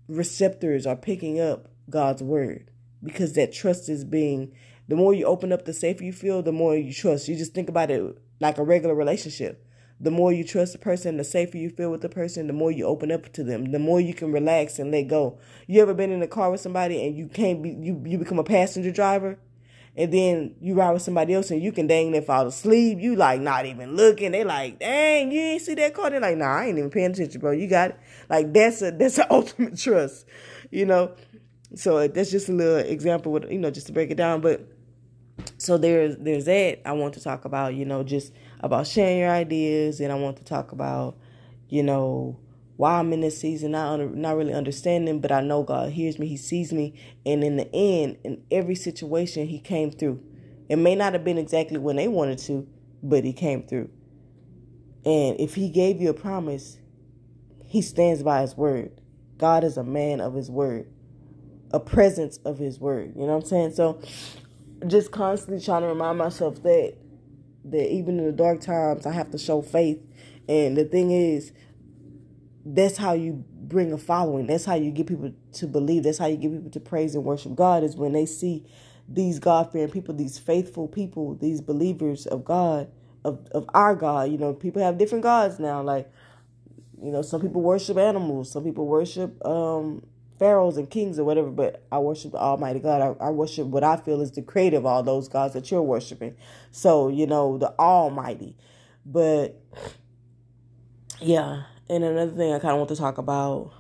receptors, 0.08 0.86
are 0.86 0.96
picking 0.96 1.40
up 1.40 1.68
God's 1.88 2.22
word 2.22 2.70
because 3.04 3.34
that 3.34 3.52
trust 3.52 3.88
is 3.88 4.04
being 4.04 4.52
the 4.88 4.96
more 4.96 5.14
you 5.14 5.24
open 5.24 5.52
up 5.52 5.64
the 5.64 5.72
safer 5.72 6.04
you 6.04 6.12
feel 6.12 6.42
the 6.42 6.52
more 6.52 6.76
you 6.76 6.92
trust 6.92 7.28
you 7.28 7.36
just 7.36 7.54
think 7.54 7.68
about 7.68 7.90
it 7.90 8.18
like 8.40 8.58
a 8.58 8.64
regular 8.64 8.94
relationship 8.94 9.66
the 10.00 10.10
more 10.10 10.32
you 10.32 10.42
trust 10.42 10.72
the 10.72 10.78
person 10.78 11.16
the 11.16 11.24
safer 11.24 11.56
you 11.56 11.70
feel 11.70 11.90
with 11.90 12.00
the 12.00 12.08
person 12.08 12.46
the 12.46 12.52
more 12.52 12.70
you 12.70 12.84
open 12.84 13.12
up 13.12 13.32
to 13.32 13.44
them 13.44 13.72
the 13.72 13.78
more 13.78 14.00
you 14.00 14.14
can 14.14 14.32
relax 14.32 14.78
and 14.78 14.90
let 14.90 15.04
go 15.04 15.38
you 15.66 15.80
ever 15.80 15.94
been 15.94 16.10
in 16.10 16.22
a 16.22 16.26
car 16.26 16.50
with 16.50 16.60
somebody 16.60 17.04
and 17.06 17.16
you 17.16 17.28
can't 17.28 17.62
be 17.62 17.70
you, 17.70 18.02
you 18.04 18.18
become 18.18 18.38
a 18.38 18.44
passenger 18.44 18.90
driver 18.90 19.38
and 19.96 20.12
then 20.12 20.56
you 20.60 20.74
ride 20.74 20.92
with 20.92 21.02
somebody 21.02 21.34
else 21.34 21.50
and 21.50 21.62
you 21.62 21.70
can 21.70 21.86
dang 21.86 22.10
near 22.10 22.22
fall 22.22 22.46
asleep. 22.46 22.98
You 22.98 23.14
like 23.14 23.40
not 23.40 23.64
even 23.64 23.94
looking. 23.94 24.32
They 24.32 24.42
like, 24.42 24.80
dang, 24.80 25.30
you 25.30 25.40
ain't 25.40 25.62
see 25.62 25.74
that 25.74 25.94
car. 25.94 26.10
They're 26.10 26.20
like, 26.20 26.36
nah, 26.36 26.56
I 26.56 26.66
ain't 26.66 26.78
even 26.78 26.90
paying 26.90 27.12
attention, 27.12 27.40
bro. 27.40 27.52
You 27.52 27.68
got 27.68 27.90
it. 27.90 28.00
Like 28.28 28.52
that's 28.52 28.82
a 28.82 28.90
that's 28.90 29.18
an 29.18 29.26
ultimate 29.30 29.78
trust, 29.78 30.26
you 30.70 30.84
know. 30.84 31.14
So 31.76 31.98
uh, 31.98 32.08
that's 32.08 32.30
just 32.30 32.48
a 32.48 32.52
little 32.52 32.78
example 32.78 33.32
with 33.32 33.50
you 33.50 33.58
know 33.58 33.70
just 33.70 33.88
to 33.88 33.92
break 33.92 34.10
it 34.10 34.16
down. 34.16 34.40
But 34.40 34.68
so 35.58 35.76
there's 35.76 36.16
there's 36.16 36.44
that 36.44 36.86
I 36.86 36.92
want 36.92 37.14
to 37.14 37.22
talk 37.22 37.44
about. 37.44 37.74
You 37.74 37.84
know, 37.84 38.02
just 38.02 38.32
about 38.60 38.86
sharing 38.86 39.18
your 39.18 39.30
ideas, 39.30 40.00
and 40.00 40.12
I 40.12 40.14
want 40.14 40.36
to 40.36 40.44
talk 40.44 40.72
about 40.72 41.16
you 41.68 41.82
know 41.82 42.38
why 42.76 42.98
I'm 42.98 43.12
in 43.12 43.20
this 43.20 43.40
season, 43.40 43.72
not 43.72 44.14
not 44.14 44.36
really 44.36 44.54
understanding, 44.54 45.20
but 45.20 45.32
I 45.32 45.40
know 45.40 45.62
God 45.62 45.90
hears 45.90 46.18
me, 46.18 46.28
He 46.28 46.36
sees 46.36 46.72
me, 46.72 46.94
and 47.26 47.42
in 47.42 47.56
the 47.56 47.68
end, 47.74 48.18
in 48.24 48.42
every 48.50 48.74
situation, 48.74 49.46
He 49.46 49.58
came 49.58 49.90
through. 49.90 50.22
It 50.68 50.76
may 50.76 50.94
not 50.94 51.12
have 51.12 51.24
been 51.24 51.38
exactly 51.38 51.78
when 51.78 51.96
they 51.96 52.08
wanted 52.08 52.38
to, 52.40 52.66
but 53.02 53.24
He 53.24 53.32
came 53.32 53.64
through. 53.64 53.90
And 55.04 55.38
if 55.40 55.54
He 55.54 55.68
gave 55.68 56.00
you 56.00 56.10
a 56.10 56.14
promise, 56.14 56.78
He 57.64 57.82
stands 57.82 58.22
by 58.22 58.42
His 58.42 58.56
word. 58.56 59.00
God 59.38 59.64
is 59.64 59.76
a 59.76 59.84
man 59.84 60.20
of 60.20 60.34
His 60.34 60.50
word 60.50 60.88
a 61.72 61.80
presence 61.80 62.38
of 62.44 62.58
his 62.58 62.78
word. 62.78 63.12
You 63.16 63.22
know 63.22 63.36
what 63.36 63.44
I'm 63.44 63.48
saying? 63.48 63.72
So 63.74 64.00
just 64.86 65.10
constantly 65.10 65.64
trying 65.64 65.82
to 65.82 65.88
remind 65.88 66.18
myself 66.18 66.62
that 66.62 66.96
that 67.66 67.90
even 67.90 68.18
in 68.18 68.26
the 68.26 68.32
dark 68.32 68.60
times 68.60 69.06
I 69.06 69.12
have 69.12 69.30
to 69.30 69.38
show 69.38 69.62
faith. 69.62 70.00
And 70.48 70.76
the 70.76 70.84
thing 70.84 71.10
is, 71.10 71.52
that's 72.64 72.96
how 72.98 73.14
you 73.14 73.44
bring 73.52 73.92
a 73.92 73.98
following. 73.98 74.46
That's 74.46 74.64
how 74.64 74.74
you 74.74 74.90
get 74.90 75.06
people 75.06 75.32
to 75.52 75.66
believe. 75.66 76.02
That's 76.02 76.18
how 76.18 76.26
you 76.26 76.36
get 76.36 76.52
people 76.52 76.70
to 76.70 76.80
praise 76.80 77.14
and 77.14 77.24
worship 77.24 77.54
God 77.54 77.82
is 77.82 77.96
when 77.96 78.12
they 78.12 78.26
see 78.26 78.66
these 79.08 79.38
God 79.38 79.72
fearing 79.72 79.90
people, 79.90 80.14
these 80.14 80.38
faithful 80.38 80.88
people, 80.88 81.34
these 81.34 81.60
believers 81.60 82.26
of 82.26 82.44
God, 82.44 82.90
of, 83.24 83.46
of 83.52 83.64
our 83.74 83.94
God. 83.94 84.30
You 84.30 84.38
know, 84.38 84.52
people 84.52 84.82
have 84.82 84.98
different 84.98 85.22
gods 85.24 85.58
now. 85.58 85.82
Like, 85.82 86.10
you 87.02 87.10
know, 87.10 87.22
some 87.22 87.40
people 87.40 87.60
worship 87.60 87.96
animals, 87.96 88.50
some 88.50 88.64
people 88.64 88.86
worship 88.86 89.44
um 89.46 90.02
pharaohs 90.44 90.76
and 90.76 90.90
kings 90.90 91.18
or 91.18 91.24
whatever, 91.24 91.48
but 91.48 91.82
I 91.90 91.98
worship 92.00 92.32
the 92.32 92.36
Almighty 92.36 92.78
God. 92.78 93.00
I, 93.00 93.28
I 93.28 93.30
worship 93.30 93.66
what 93.66 93.82
I 93.82 93.96
feel 93.96 94.20
is 94.20 94.30
the 94.32 94.42
creator 94.42 94.76
of 94.76 94.84
all 94.84 95.02
those 95.02 95.26
gods 95.26 95.54
that 95.54 95.70
you're 95.70 95.80
worshiping. 95.80 96.36
So, 96.70 97.08
you 97.08 97.26
know, 97.26 97.56
the 97.56 97.72
Almighty. 97.78 98.54
But 99.06 99.58
yeah, 101.18 101.62
and 101.88 102.04
another 102.04 102.32
thing 102.32 102.52
I 102.52 102.58
kind 102.58 102.72
of 102.72 102.76
want 102.76 102.90
to 102.90 102.96
talk 102.96 103.16
about. 103.16 103.72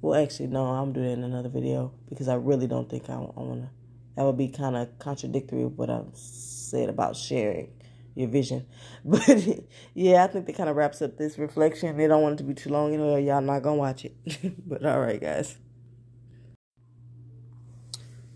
Well, 0.00 0.22
actually, 0.22 0.46
no, 0.46 0.66
I'm 0.66 0.92
doing 0.92 1.06
it 1.06 1.12
in 1.14 1.24
another 1.24 1.48
video 1.48 1.92
because 2.08 2.28
I 2.28 2.36
really 2.36 2.68
don't 2.68 2.88
think 2.88 3.10
I, 3.10 3.14
I 3.14 3.16
want 3.16 3.62
to. 3.62 3.70
That 4.14 4.26
would 4.26 4.38
be 4.38 4.46
kind 4.46 4.76
of 4.76 4.96
contradictory 5.00 5.64
of 5.64 5.76
what 5.76 5.90
I 5.90 6.02
said 6.12 6.88
about 6.88 7.16
sharing 7.16 7.72
your 8.14 8.28
vision. 8.28 8.66
But 9.04 9.28
yeah, 9.94 10.24
I 10.24 10.26
think 10.26 10.46
that 10.46 10.56
kind 10.56 10.68
of 10.68 10.76
wraps 10.76 11.00
up 11.00 11.16
this 11.16 11.38
reflection. 11.38 11.96
They 11.96 12.06
don't 12.06 12.22
want 12.22 12.34
it 12.34 12.38
to 12.38 12.44
be 12.44 12.54
too 12.54 12.70
long 12.70 12.92
you 12.92 12.98
know, 12.98 13.16
Y'all 13.16 13.40
not 13.40 13.62
gonna 13.62 13.76
watch 13.76 14.04
it. 14.04 14.14
but 14.68 14.84
all 14.84 15.00
right, 15.00 15.20
guys. 15.20 15.56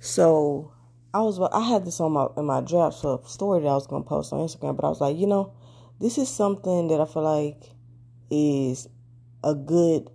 So 0.00 0.72
I 1.14 1.20
was 1.20 1.38
I 1.52 1.60
had 1.60 1.84
this 1.84 2.00
on 2.00 2.12
my 2.12 2.26
in 2.36 2.46
my 2.46 2.60
draft 2.60 3.00
for 3.00 3.20
a 3.22 3.28
story 3.28 3.62
that 3.62 3.68
I 3.68 3.74
was 3.74 3.86
gonna 3.86 4.04
post 4.04 4.32
on 4.32 4.40
Instagram, 4.40 4.76
but 4.76 4.86
I 4.86 4.88
was 4.88 5.00
like, 5.00 5.16
you 5.16 5.26
know, 5.26 5.52
this 6.00 6.18
is 6.18 6.28
something 6.28 6.88
that 6.88 7.00
I 7.00 7.06
feel 7.06 7.22
like 7.22 7.70
is 8.30 8.88
a 9.44 9.54
good 9.54 10.08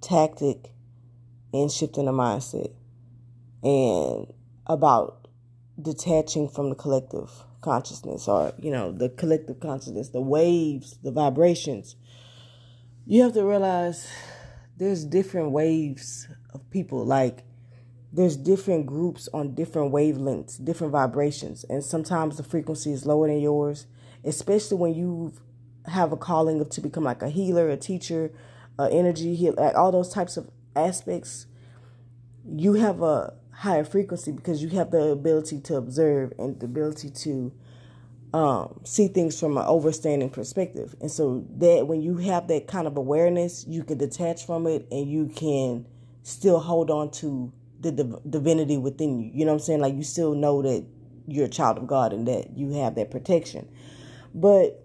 tactic 0.00 0.72
in 1.52 1.68
shifting 1.68 2.04
the 2.04 2.12
mindset 2.12 2.72
and 3.62 4.32
about 4.66 5.25
detaching 5.80 6.48
from 6.48 6.70
the 6.70 6.74
collective 6.74 7.30
consciousness 7.60 8.28
or 8.28 8.52
you 8.58 8.70
know 8.70 8.92
the 8.92 9.08
collective 9.08 9.58
consciousness 9.58 10.10
the 10.10 10.20
waves 10.20 10.98
the 11.02 11.10
vibrations. 11.10 11.96
You 13.06 13.22
have 13.22 13.34
to 13.34 13.44
realize 13.44 14.08
there's 14.76 15.04
different 15.04 15.52
waves 15.52 16.28
of 16.52 16.68
people. 16.70 17.04
Like 17.04 17.44
there's 18.12 18.36
different 18.36 18.86
groups 18.86 19.28
on 19.32 19.54
different 19.54 19.92
wavelengths 19.92 20.64
different 20.64 20.92
vibrations. 20.92 21.64
And 21.68 21.84
sometimes 21.84 22.36
the 22.36 22.42
frequency 22.42 22.92
is 22.92 23.06
lower 23.06 23.28
than 23.28 23.40
yours 23.40 23.86
especially 24.26 24.76
when 24.76 24.94
you 24.94 25.32
have 25.86 26.12
a 26.12 26.16
calling 26.16 26.60
of 26.60 26.68
to 26.70 26.80
become 26.80 27.04
like 27.04 27.22
a 27.22 27.30
healer, 27.30 27.70
a 27.70 27.76
teacher, 27.76 28.32
uh, 28.78 28.88
energy 28.90 29.34
heal, 29.36 29.54
like 29.56 29.74
all 29.76 29.92
those 29.92 30.12
types 30.12 30.36
of 30.36 30.50
aspects. 30.74 31.46
You 32.44 32.74
have 32.74 33.00
a 33.02 33.34
higher 33.56 33.84
frequency 33.84 34.32
because 34.32 34.62
you 34.62 34.68
have 34.68 34.90
the 34.90 35.00
ability 35.00 35.60
to 35.62 35.76
observe 35.76 36.32
and 36.38 36.60
the 36.60 36.66
ability 36.66 37.08
to 37.08 37.50
um, 38.34 38.80
see 38.84 39.08
things 39.08 39.40
from 39.40 39.56
an 39.56 39.64
overstanding 39.64 40.30
perspective. 40.30 40.94
And 41.00 41.10
so 41.10 41.46
that 41.56 41.86
when 41.86 42.02
you 42.02 42.18
have 42.18 42.48
that 42.48 42.66
kind 42.66 42.86
of 42.86 42.98
awareness, 42.98 43.64
you 43.66 43.82
can 43.82 43.96
detach 43.96 44.44
from 44.44 44.66
it 44.66 44.86
and 44.90 45.10
you 45.10 45.28
can 45.34 45.86
still 46.22 46.60
hold 46.60 46.90
on 46.90 47.10
to 47.12 47.50
the 47.80 47.92
div- 47.92 48.20
divinity 48.28 48.76
within 48.76 49.18
you. 49.18 49.30
You 49.32 49.46
know 49.46 49.52
what 49.52 49.60
I'm 49.60 49.64
saying? 49.64 49.80
Like 49.80 49.94
you 49.94 50.02
still 50.02 50.34
know 50.34 50.60
that 50.60 50.84
you're 51.26 51.46
a 51.46 51.48
child 51.48 51.78
of 51.78 51.86
God 51.86 52.12
and 52.12 52.28
that 52.28 52.58
you 52.58 52.72
have 52.72 52.94
that 52.96 53.10
protection. 53.10 53.68
But 54.34 54.84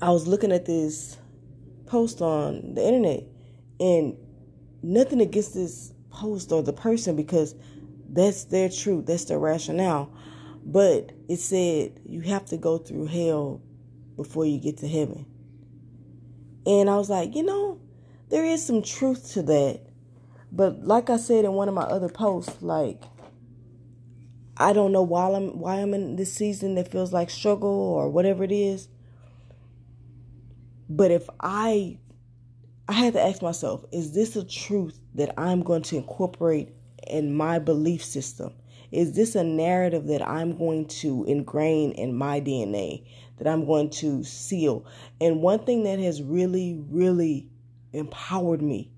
I 0.00 0.10
was 0.10 0.28
looking 0.28 0.52
at 0.52 0.64
this 0.64 1.18
post 1.86 2.22
on 2.22 2.74
the 2.74 2.86
internet 2.86 3.24
and 3.80 4.16
nothing 4.80 5.20
against 5.20 5.54
this 5.54 5.92
post 6.10 6.52
or 6.52 6.62
the 6.62 6.72
person 6.72 7.16
because 7.16 7.54
that's 8.08 8.44
their 8.44 8.68
truth, 8.68 9.06
that's 9.06 9.24
their 9.24 9.38
rationale. 9.38 10.12
But 10.64 11.12
it 11.28 11.38
said 11.38 12.00
you 12.04 12.20
have 12.22 12.46
to 12.46 12.56
go 12.56 12.78
through 12.78 13.06
hell 13.06 13.62
before 14.16 14.44
you 14.44 14.58
get 14.58 14.78
to 14.78 14.88
heaven. 14.88 15.26
And 16.66 16.90
I 16.90 16.96
was 16.96 17.08
like, 17.08 17.34
you 17.34 17.42
know, 17.42 17.80
there 18.28 18.44
is 18.44 18.64
some 18.64 18.82
truth 18.82 19.32
to 19.32 19.42
that. 19.42 19.80
But 20.52 20.84
like 20.84 21.10
I 21.10 21.16
said 21.16 21.44
in 21.44 21.52
one 21.52 21.68
of 21.68 21.74
my 21.74 21.82
other 21.82 22.08
posts, 22.08 22.62
like 22.62 23.02
I 24.56 24.74
don't 24.74 24.92
know 24.92 25.02
why 25.02 25.32
I'm 25.32 25.58
why 25.58 25.76
I'm 25.76 25.94
in 25.94 26.16
this 26.16 26.34
season 26.34 26.74
that 26.74 26.92
feels 26.92 27.12
like 27.12 27.30
struggle 27.30 27.70
or 27.70 28.10
whatever 28.10 28.44
it 28.44 28.52
is. 28.52 28.88
But 30.90 31.10
if 31.10 31.30
I 31.40 31.98
I 32.86 32.92
had 32.92 33.14
to 33.14 33.22
ask 33.22 33.40
myself, 33.40 33.84
is 33.90 34.12
this 34.12 34.36
a 34.36 34.44
truth 34.44 34.99
that 35.14 35.34
I'm 35.38 35.62
going 35.62 35.82
to 35.82 35.96
incorporate 35.96 36.70
in 37.06 37.34
my 37.34 37.58
belief 37.58 38.04
system? 38.04 38.52
Is 38.92 39.12
this 39.12 39.34
a 39.34 39.44
narrative 39.44 40.06
that 40.08 40.26
I'm 40.26 40.58
going 40.58 40.86
to 40.86 41.24
ingrain 41.28 41.92
in 41.92 42.14
my 42.14 42.40
DNA, 42.40 43.06
that 43.38 43.46
I'm 43.46 43.64
going 43.64 43.90
to 43.90 44.24
seal? 44.24 44.84
And 45.20 45.42
one 45.42 45.60
thing 45.60 45.84
that 45.84 45.98
has 46.00 46.22
really, 46.22 46.82
really 46.88 47.48
empowered 47.92 48.62
me, 48.62 48.90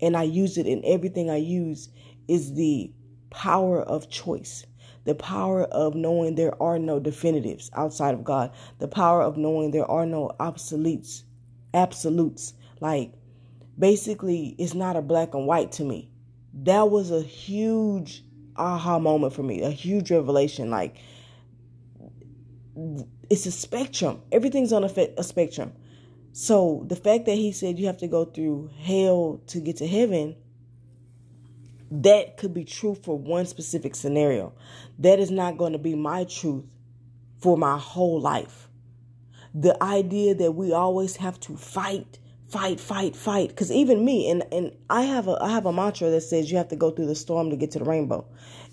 and 0.00 0.16
I 0.16 0.22
use 0.22 0.56
it 0.56 0.66
in 0.66 0.82
everything 0.84 1.28
I 1.30 1.36
use, 1.36 1.90
is 2.26 2.54
the 2.54 2.90
power 3.30 3.82
of 3.82 4.08
choice 4.08 4.64
the 5.08 5.14
power 5.14 5.64
of 5.64 5.94
knowing 5.94 6.34
there 6.34 6.62
are 6.62 6.78
no 6.78 7.00
definitives 7.00 7.70
outside 7.72 8.12
of 8.12 8.22
God, 8.22 8.52
the 8.78 8.86
power 8.86 9.22
of 9.22 9.38
knowing 9.38 9.70
there 9.70 9.90
are 9.90 10.04
no 10.04 10.30
obsoletes, 10.38 11.22
absolutes. 11.72 12.52
Like, 12.80 13.14
basically, 13.78 14.54
it's 14.58 14.74
not 14.74 14.96
a 14.96 15.02
black 15.02 15.34
and 15.34 15.46
white 15.46 15.72
to 15.72 15.84
me. 15.84 16.10
That 16.62 16.90
was 16.90 17.10
a 17.10 17.22
huge 17.22 18.24
aha 18.56 18.98
moment 18.98 19.32
for 19.32 19.42
me, 19.42 19.62
a 19.62 19.70
huge 19.70 20.10
revelation. 20.10 20.70
Like, 20.70 20.96
it's 23.30 23.46
a 23.46 23.50
spectrum, 23.50 24.22
everything's 24.32 24.72
on 24.72 24.84
a, 24.84 25.08
a 25.16 25.22
spectrum. 25.22 25.72
So, 26.32 26.84
the 26.86 26.96
fact 26.96 27.26
that 27.26 27.34
he 27.34 27.52
said 27.52 27.78
you 27.78 27.86
have 27.86 27.98
to 27.98 28.08
go 28.08 28.24
through 28.24 28.70
hell 28.80 29.40
to 29.48 29.60
get 29.60 29.78
to 29.78 29.86
heaven 29.86 30.36
that 31.90 32.36
could 32.36 32.52
be 32.52 32.64
true 32.64 32.94
for 32.94 33.18
one 33.18 33.46
specific 33.46 33.94
scenario. 33.94 34.52
That 34.98 35.18
is 35.18 35.30
not 35.30 35.56
going 35.56 35.72
to 35.72 35.78
be 35.78 35.94
my 35.94 36.24
truth 36.24 36.64
for 37.40 37.56
my 37.56 37.78
whole 37.78 38.20
life. 38.20 38.68
The 39.54 39.82
idea 39.82 40.34
that 40.34 40.52
we 40.52 40.72
always 40.72 41.16
have 41.16 41.40
to 41.40 41.56
fight, 41.56 42.18
fight, 42.48 42.80
fight, 42.80 43.14
fight. 43.14 43.48
Because 43.48 43.70
even 43.70 44.04
me, 44.04 44.30
and, 44.30 44.44
and 44.52 44.72
I 44.90 45.02
have 45.02 45.28
a 45.28 45.38
I 45.40 45.50
have 45.50 45.66
a 45.66 45.72
mantra 45.72 46.10
that 46.10 46.22
says 46.22 46.50
you 46.50 46.56
have 46.56 46.68
to 46.68 46.76
go 46.76 46.90
through 46.90 47.06
the 47.06 47.14
storm 47.14 47.50
to 47.50 47.56
get 47.56 47.70
to 47.72 47.78
the 47.78 47.84
rainbow. 47.84 48.26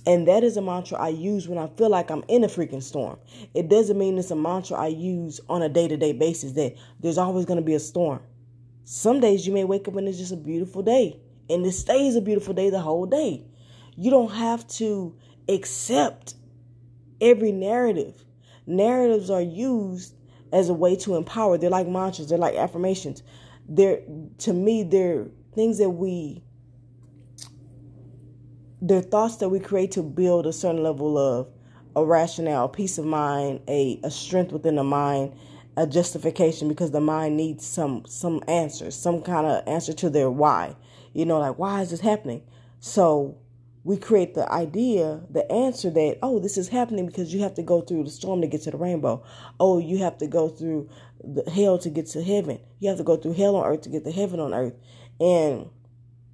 And 0.08 0.28
that 0.28 0.44
is 0.44 0.56
a 0.56 0.62
mantra 0.62 1.00
I 1.00 1.10
use 1.10 1.48
when 1.48 1.58
I 1.58 1.68
feel 1.68 1.90
like 1.90 2.12
I'm 2.12 2.24
in 2.28 2.44
a 2.44 2.48
freaking 2.48 2.84
storm. 2.84 3.18
It 3.56 3.70
doesn't 3.70 3.98
mean 3.98 4.18
it's 4.18 4.30
a 4.32 4.36
mantra 4.36 4.78
I 4.78 4.88
use 4.88 5.40
on 5.50 5.64
a 5.64 5.70
day 5.70 5.88
to 5.88 5.98
day 5.98 6.14
basis 6.14 6.54
that 6.54 6.76
there's 7.00 7.18
always 7.18 7.46
going 7.46 7.60
to 7.60 7.66
be 7.66 7.74
a 7.74 7.80
storm. 7.80 8.22
Some 8.84 9.20
days 9.20 9.48
you 9.48 9.54
may 9.54 9.64
wake 9.64 9.88
up 9.88 9.96
and 9.96 10.08
it's 10.08 10.20
just 10.20 10.32
a 10.32 10.38
beautiful 10.38 10.84
day 10.84 11.20
and 11.50 11.66
it 11.66 11.72
stays 11.72 12.16
a 12.16 12.22
beautiful 12.22 12.54
day 12.54 12.70
the 12.70 12.80
whole 12.80 13.06
day. 13.08 13.44
You 13.98 14.12
don't 14.12 14.32
have 14.32 14.68
to 14.68 15.16
accept 15.50 16.36
every 17.22 17.52
narrative. 17.52 18.24
Narratives 18.68 19.30
are 19.30 19.42
used 19.42 20.14
as 20.52 20.70
a 20.70 20.74
way 20.74 20.96
to 20.98 21.16
empower. 21.16 21.58
They're 21.58 21.70
like 21.70 21.88
mantras, 21.88 22.30
they're 22.30 22.38
like 22.38 22.56
affirmations. 22.56 23.24
They're 23.68 24.02
to 24.40 24.54
me, 24.54 24.84
they're 24.84 25.28
things 25.54 25.78
that 25.80 25.90
we 25.90 26.44
they're 28.82 29.02
thoughts 29.02 29.38
that 29.38 29.50
we 29.50 29.60
create 29.60 29.92
to 29.94 30.04
build 30.04 30.46
a 30.46 30.54
certain 30.54 30.84
level 30.84 31.18
of 31.18 31.48
a 31.96 32.06
rationale, 32.06 32.68
peace 32.68 32.98
of 32.98 33.06
mind, 33.06 33.62
a, 33.68 34.00
a 34.04 34.12
strength 34.12 34.52
within 34.52 34.76
the 34.76 34.84
mind, 34.84 35.34
a 35.78 35.88
justification 35.88 36.68
because 36.68 36.92
the 36.92 37.02
mind 37.02 37.38
needs 37.38 37.66
some 37.66 38.06
some 38.08 38.42
answers, 38.48 38.96
some 38.96 39.22
kind 39.22 39.48
of 39.48 39.68
answer 39.68 39.94
to 39.94 40.10
their 40.10 40.30
why 40.30 40.76
you 41.16 41.26
know, 41.26 41.40
like, 41.40 41.58
why 41.58 41.82
is 41.82 41.92
this 41.92 42.02
happening? 42.02 42.44
So 42.82 43.38
we 43.86 43.98
create 43.98 44.34
the 44.34 44.52
idea, 44.52 45.22
the 45.30 45.50
answer 45.52 45.92
that, 45.92 46.18
oh, 46.24 46.40
this 46.40 46.58
is 46.58 46.68
happening 46.68 47.06
because 47.06 47.32
you 47.32 47.42
have 47.42 47.54
to 47.54 47.62
go 47.62 47.82
through 47.82 48.04
the 48.04 48.10
storm 48.10 48.42
to 48.42 48.48
get 48.48 48.64
to 48.64 48.72
the 48.72 48.78
rainbow. 48.78 49.24
Oh, 49.60 49.78
you 49.78 50.00
have 50.00 50.18
to 50.18 50.28
go 50.28 50.50
through 50.50 50.90
the 51.24 51.50
hell 51.52 51.78
to 51.78 51.90
get 51.92 52.08
to 52.08 52.24
heaven. 52.24 52.60
You 52.80 52.90
have 52.90 52.98
to 52.98 53.04
go 53.04 53.16
through 53.16 53.34
hell 53.34 53.56
on 53.56 53.64
earth 53.64 53.82
to 53.82 53.90
get 53.90 54.04
to 54.04 54.12
heaven 54.12 54.40
on 54.40 54.56
earth. 54.56 54.74
And 55.20 55.70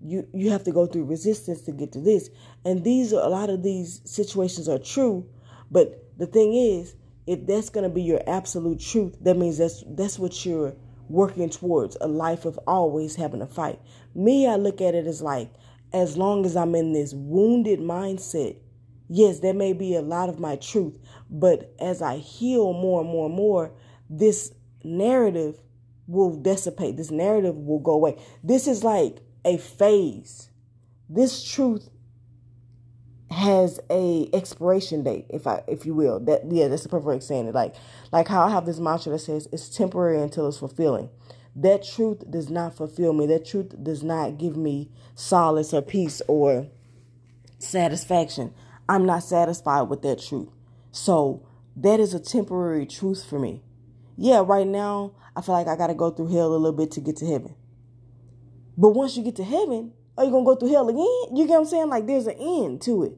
you 0.01 0.27
you 0.33 0.49
have 0.51 0.63
to 0.63 0.71
go 0.71 0.87
through 0.87 1.03
resistance 1.03 1.61
to 1.63 1.73
get 1.73 1.91
to 1.91 1.99
this. 1.99 2.29
And 2.63 2.85
these 2.85 3.13
are 3.13 3.21
a 3.21 3.27
lot 3.27 3.49
of 3.49 3.63
these 3.63 4.01
situations 4.05 4.69
are 4.69 4.79
true, 4.79 5.27
but 5.69 6.07
the 6.17 6.27
thing 6.27 6.53
is, 6.53 6.95
if 7.27 7.45
that's 7.45 7.69
to 7.69 7.89
be 7.89 8.01
your 8.01 8.21
absolute 8.27 8.79
truth, 8.79 9.17
that 9.21 9.37
means 9.37 9.57
that's 9.57 9.83
that's 9.87 10.17
what 10.17 10.45
you're 10.45 10.73
working 11.09 11.49
towards 11.49 11.97
a 11.99 12.07
life 12.07 12.45
of 12.45 12.57
always 12.65 13.17
having 13.17 13.41
a 13.41 13.47
fight. 13.47 13.79
Me, 14.15 14.47
I 14.47 14.55
look 14.55 14.79
at 14.79 14.95
it 14.95 15.05
as 15.05 15.21
like, 15.21 15.51
as 15.93 16.17
long 16.17 16.45
as 16.45 16.55
I'm 16.55 16.75
in 16.75 16.93
this 16.93 17.13
wounded 17.13 17.79
mindset, 17.79 18.57
yes, 19.07 19.39
there 19.39 19.53
may 19.53 19.73
be 19.73 19.95
a 19.95 20.01
lot 20.01 20.29
of 20.29 20.39
my 20.39 20.55
truth, 20.55 20.97
but 21.29 21.73
as 21.79 22.01
I 22.01 22.17
heal 22.17 22.73
more 22.73 23.01
and 23.01 23.09
more 23.09 23.27
and 23.27 23.35
more, 23.35 23.71
this 24.09 24.53
narrative 24.83 25.59
will 26.07 26.35
dissipate. 26.35 26.97
This 26.97 27.11
narrative 27.11 27.55
will 27.55 27.79
go 27.79 27.93
away. 27.93 28.21
This 28.43 28.67
is 28.67 28.83
like 28.83 29.19
a 29.45 29.57
phase. 29.57 30.49
This 31.09 31.43
truth 31.43 31.89
has 33.31 33.79
a 33.89 34.29
expiration 34.33 35.03
date, 35.03 35.25
if 35.29 35.47
I 35.47 35.63
if 35.67 35.85
you 35.85 35.93
will. 35.93 36.19
That 36.19 36.51
yeah, 36.51 36.67
that's 36.67 36.83
the 36.83 36.89
perfect 36.89 37.07
way 37.07 37.15
of 37.15 37.23
saying 37.23 37.47
it. 37.47 37.55
Like 37.55 37.75
like 38.11 38.27
how 38.27 38.45
I 38.45 38.49
have 38.49 38.65
this 38.65 38.79
mantra 38.79 39.13
that 39.13 39.19
says 39.19 39.47
it's 39.51 39.69
temporary 39.69 40.21
until 40.21 40.47
it's 40.47 40.57
fulfilling. 40.57 41.09
That 41.55 41.83
truth 41.83 42.29
does 42.29 42.49
not 42.49 42.75
fulfill 42.75 43.13
me. 43.13 43.25
That 43.27 43.45
truth 43.45 43.75
does 43.83 44.03
not 44.03 44.37
give 44.37 44.55
me 44.55 44.89
solace 45.15 45.73
or 45.73 45.81
peace 45.81 46.21
or 46.27 46.67
satisfaction. 47.59 48.53
I'm 48.87 49.05
not 49.05 49.23
satisfied 49.23 49.83
with 49.83 50.01
that 50.03 50.21
truth. 50.21 50.49
So 50.91 51.45
that 51.75 51.99
is 51.99 52.13
a 52.13 52.19
temporary 52.19 52.85
truth 52.85 53.25
for 53.27 53.39
me. 53.39 53.63
Yeah, 54.17 54.43
right 54.45 54.67
now 54.67 55.13
I 55.35 55.41
feel 55.41 55.55
like 55.55 55.67
I 55.67 55.75
gotta 55.75 55.93
go 55.93 56.11
through 56.11 56.33
hell 56.33 56.53
a 56.53 56.57
little 56.57 56.77
bit 56.77 56.91
to 56.91 57.01
get 57.01 57.17
to 57.17 57.25
heaven. 57.25 57.55
But 58.77 58.89
once 58.89 59.17
you 59.17 59.23
get 59.23 59.35
to 59.37 59.43
heaven, 59.43 59.93
are 60.17 60.25
you 60.25 60.31
gonna 60.31 60.45
go 60.45 60.55
through 60.55 60.71
hell 60.71 60.89
again? 60.89 61.37
You 61.37 61.47
get 61.47 61.53
what 61.53 61.59
I'm 61.59 61.65
saying? 61.65 61.89
Like 61.89 62.07
there's 62.07 62.27
an 62.27 62.37
end 62.37 62.81
to 62.83 63.03
it. 63.03 63.13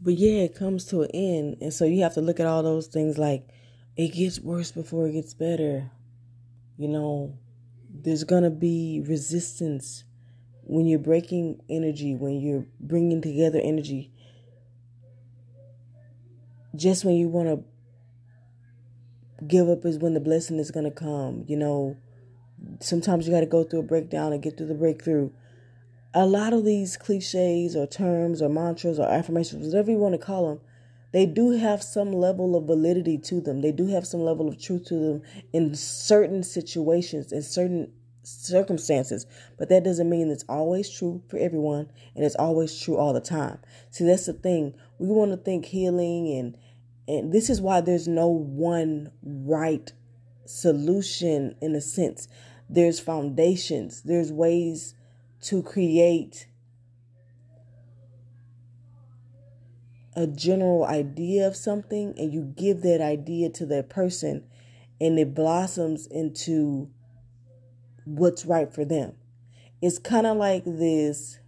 But 0.00 0.14
yeah, 0.14 0.42
it 0.42 0.56
comes 0.56 0.84
to 0.86 1.02
an 1.02 1.10
end. 1.14 1.56
And 1.60 1.72
so 1.72 1.84
you 1.84 2.02
have 2.02 2.14
to 2.14 2.20
look 2.20 2.40
at 2.40 2.46
all 2.46 2.62
those 2.62 2.88
things 2.88 3.18
like 3.18 3.48
it 3.96 4.14
gets 4.14 4.40
worse 4.40 4.72
before 4.72 5.06
it 5.06 5.12
gets 5.12 5.34
better. 5.34 5.90
You 6.82 6.88
know, 6.88 7.38
there's 7.88 8.24
gonna 8.24 8.50
be 8.50 9.04
resistance 9.06 10.02
when 10.64 10.86
you're 10.86 10.98
breaking 10.98 11.60
energy, 11.68 12.14
when 12.14 12.40
you're 12.40 12.66
bringing 12.80 13.20
together 13.20 13.60
energy. 13.62 14.12
Just 16.74 17.04
when 17.04 17.14
you 17.14 17.28
want 17.28 17.48
to 17.48 17.62
give 19.46 19.68
up 19.68 19.84
is 19.84 19.98
when 19.98 20.14
the 20.14 20.20
blessing 20.20 20.58
is 20.58 20.70
going 20.70 20.84
to 20.84 20.90
come. 20.90 21.44
You 21.46 21.56
know, 21.56 21.96
sometimes 22.80 23.26
you 23.26 23.32
got 23.32 23.40
to 23.40 23.46
go 23.46 23.64
through 23.64 23.80
a 23.80 23.84
breakdown 23.84 24.32
and 24.32 24.42
get 24.42 24.56
through 24.56 24.68
the 24.68 24.74
breakthrough. 24.74 25.30
A 26.14 26.26
lot 26.26 26.52
of 26.52 26.64
these 26.64 26.96
cliches 26.96 27.76
or 27.76 27.86
terms 27.86 28.40
or 28.40 28.48
mantras 28.48 28.98
or 28.98 29.08
affirmations, 29.08 29.66
whatever 29.66 29.90
you 29.90 29.98
want 29.98 30.14
to 30.14 30.18
call 30.18 30.48
them, 30.48 30.60
they 31.12 31.26
do 31.26 31.50
have 31.50 31.82
some 31.82 32.12
level 32.12 32.56
of 32.56 32.64
validity 32.64 33.18
to 33.18 33.40
them. 33.40 33.60
They 33.60 33.72
do 33.72 33.86
have 33.88 34.06
some 34.06 34.20
level 34.20 34.48
of 34.48 34.60
truth 34.60 34.86
to 34.86 34.94
them 34.94 35.22
in 35.52 35.74
certain 35.74 36.42
situations, 36.42 37.32
in 37.32 37.42
certain 37.42 37.92
circumstances. 38.22 39.26
But 39.58 39.68
that 39.68 39.84
doesn't 39.84 40.08
mean 40.08 40.30
it's 40.30 40.44
always 40.48 40.90
true 40.90 41.22
for 41.28 41.36
everyone 41.38 41.90
and 42.14 42.24
it's 42.24 42.36
always 42.36 42.78
true 42.80 42.96
all 42.96 43.12
the 43.12 43.20
time. 43.20 43.58
See, 43.90 44.04
that's 44.04 44.26
the 44.26 44.32
thing. 44.32 44.74
We 44.98 45.08
want 45.08 45.32
to 45.32 45.36
think 45.36 45.66
healing 45.66 46.32
and 46.32 46.56
and 47.08 47.32
this 47.32 47.50
is 47.50 47.60
why 47.60 47.80
there's 47.80 48.06
no 48.06 48.28
one 48.28 49.10
right 49.22 49.92
solution 50.46 51.56
in 51.60 51.74
a 51.74 51.80
sense. 51.80 52.28
There's 52.68 53.00
foundations, 53.00 54.02
there's 54.02 54.32
ways 54.32 54.94
to 55.42 55.62
create 55.62 56.46
a 60.14 60.26
general 60.26 60.84
idea 60.84 61.46
of 61.46 61.56
something 61.56 62.14
and 62.18 62.32
you 62.32 62.42
give 62.56 62.82
that 62.82 63.00
idea 63.00 63.48
to 63.50 63.66
that 63.66 63.88
person 63.88 64.44
and 65.00 65.18
it 65.18 65.34
blossoms 65.34 66.06
into 66.06 66.90
what's 68.04 68.44
right 68.44 68.72
for 68.72 68.84
them. 68.84 69.14
It's 69.80 69.98
kind 69.98 70.26
of 70.26 70.36
like 70.36 70.64
this 70.64 71.38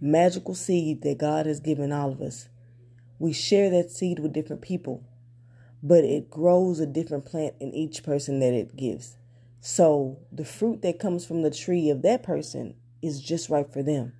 magical 0.00 0.54
seed 0.54 1.02
that 1.02 1.18
God 1.18 1.46
has 1.46 1.60
given 1.60 1.92
all 1.92 2.12
of 2.12 2.20
us. 2.20 2.48
We 3.18 3.32
share 3.32 3.70
that 3.70 3.90
seed 3.90 4.18
with 4.18 4.32
different 4.32 4.60
people, 4.60 5.02
but 5.82 6.04
it 6.04 6.28
grows 6.28 6.80
a 6.80 6.86
different 6.86 7.24
plant 7.24 7.54
in 7.60 7.72
each 7.72 8.02
person 8.02 8.40
that 8.40 8.52
it 8.52 8.76
gives. 8.76 9.16
So 9.60 10.18
the 10.30 10.44
fruit 10.44 10.82
that 10.82 10.98
comes 10.98 11.24
from 11.24 11.40
the 11.40 11.50
tree 11.50 11.88
of 11.88 12.02
that 12.02 12.22
person 12.22 12.74
is 13.00 13.22
just 13.22 13.48
right 13.48 13.66
for 13.66 13.82
them. 13.82 14.12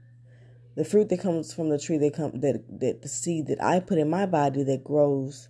The 0.76 0.84
fruit 0.84 1.08
that 1.10 1.20
comes 1.20 1.52
from 1.52 1.68
the 1.68 1.78
tree 1.78 1.98
that 1.98 2.14
come 2.14 2.40
that 2.40 2.80
that 2.80 3.02
the 3.02 3.08
seed 3.08 3.46
that 3.46 3.62
I 3.62 3.80
put 3.80 3.98
in 3.98 4.10
my 4.10 4.26
body 4.26 4.62
that 4.64 4.84
grows 4.84 5.48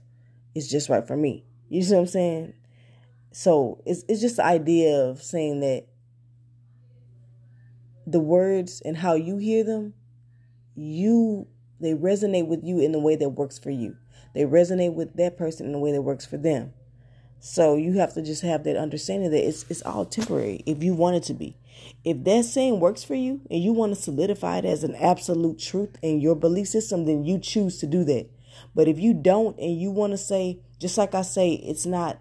is 0.55 0.71
just 0.71 0.89
right 0.89 1.07
for 1.07 1.17
me. 1.17 1.45
You 1.69 1.83
see 1.83 1.95
what 1.95 2.01
I'm 2.01 2.07
saying? 2.07 2.55
So 3.33 3.83
it's 3.87 4.05
it's 4.09 4.21
just 4.21 4.37
the 4.37 4.45
idea 4.45 4.97
of 4.97 5.23
saying 5.23 5.61
that 5.61 5.87
the 8.07 8.21
words 8.21 8.83
and 8.85 8.99
how 8.99 9.15
you 9.15 9.39
hear 9.39 9.65
them 9.65 9.95
you 10.75 11.47
they 11.81 11.93
resonate 11.93 12.47
with 12.47 12.63
you 12.63 12.81
in 12.81 12.93
the 12.93 12.99
way 12.99 13.17
that 13.17 13.31
works 13.31 13.59
for 13.59 13.71
you. 13.71 13.97
They 14.35 14.45
resonate 14.45 14.95
with 14.95 15.17
that 15.17 15.37
person 15.37 15.67
in 15.67 15.73
the 15.73 15.79
way 15.79 15.93
that 15.93 16.03
works 16.03 16.27
for 16.27 16.37
them. 16.37 16.73
So 17.47 17.77
you 17.77 17.93
have 17.99 18.15
to 18.15 18.23
just 18.23 18.41
have 18.41 18.65
that 18.65 18.79
understanding 18.79 19.31
that 19.31 19.47
it's 19.47 19.67
it's 19.69 19.83
all 19.83 20.07
temporary 20.07 20.63
if 20.65 20.83
you 20.83 20.95
want 20.95 21.17
it 21.17 21.25
to 21.25 21.35
be. 21.35 21.59
If 22.03 22.25
that 22.25 22.47
saying 22.47 22.81
works 22.81 23.05
for 23.05 23.15
you 23.15 23.43
and 23.51 23.63
you 23.63 23.75
want 23.75 23.95
to 23.95 24.01
solidify 24.01 24.61
it 24.61 24.65
as 24.65 24.83
an 24.83 24.95
absolute 24.95 25.59
truth 25.59 25.99
in 26.01 26.23
your 26.23 26.37
belief 26.37 26.69
system, 26.69 27.05
then 27.05 27.23
you 27.23 27.39
choose 27.39 27.79
to 27.81 27.87
do 27.87 28.03
that. 28.05 28.31
But 28.75 28.89
if 28.89 28.99
you 28.99 29.13
don't 29.13 29.59
and 29.59 29.79
you 29.79 29.91
want 29.91 30.15
to 30.15 30.17
say, 30.17 30.61
just 30.81 30.97
like 30.97 31.15
I 31.15 31.21
say, 31.21 31.53
it's 31.53 31.85
not 31.85 32.19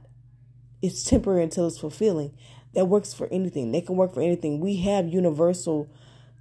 it's 0.81 1.05
temporary 1.05 1.43
until 1.43 1.67
it's 1.67 1.79
fulfilling, 1.79 2.37
that 2.73 2.89
works 2.89 3.13
for 3.13 3.27
anything. 3.31 3.71
They 3.71 3.79
can 3.79 3.95
work 3.95 4.13
for 4.13 4.21
anything. 4.21 4.59
We 4.59 4.75
have 4.81 5.07
universal 5.07 5.89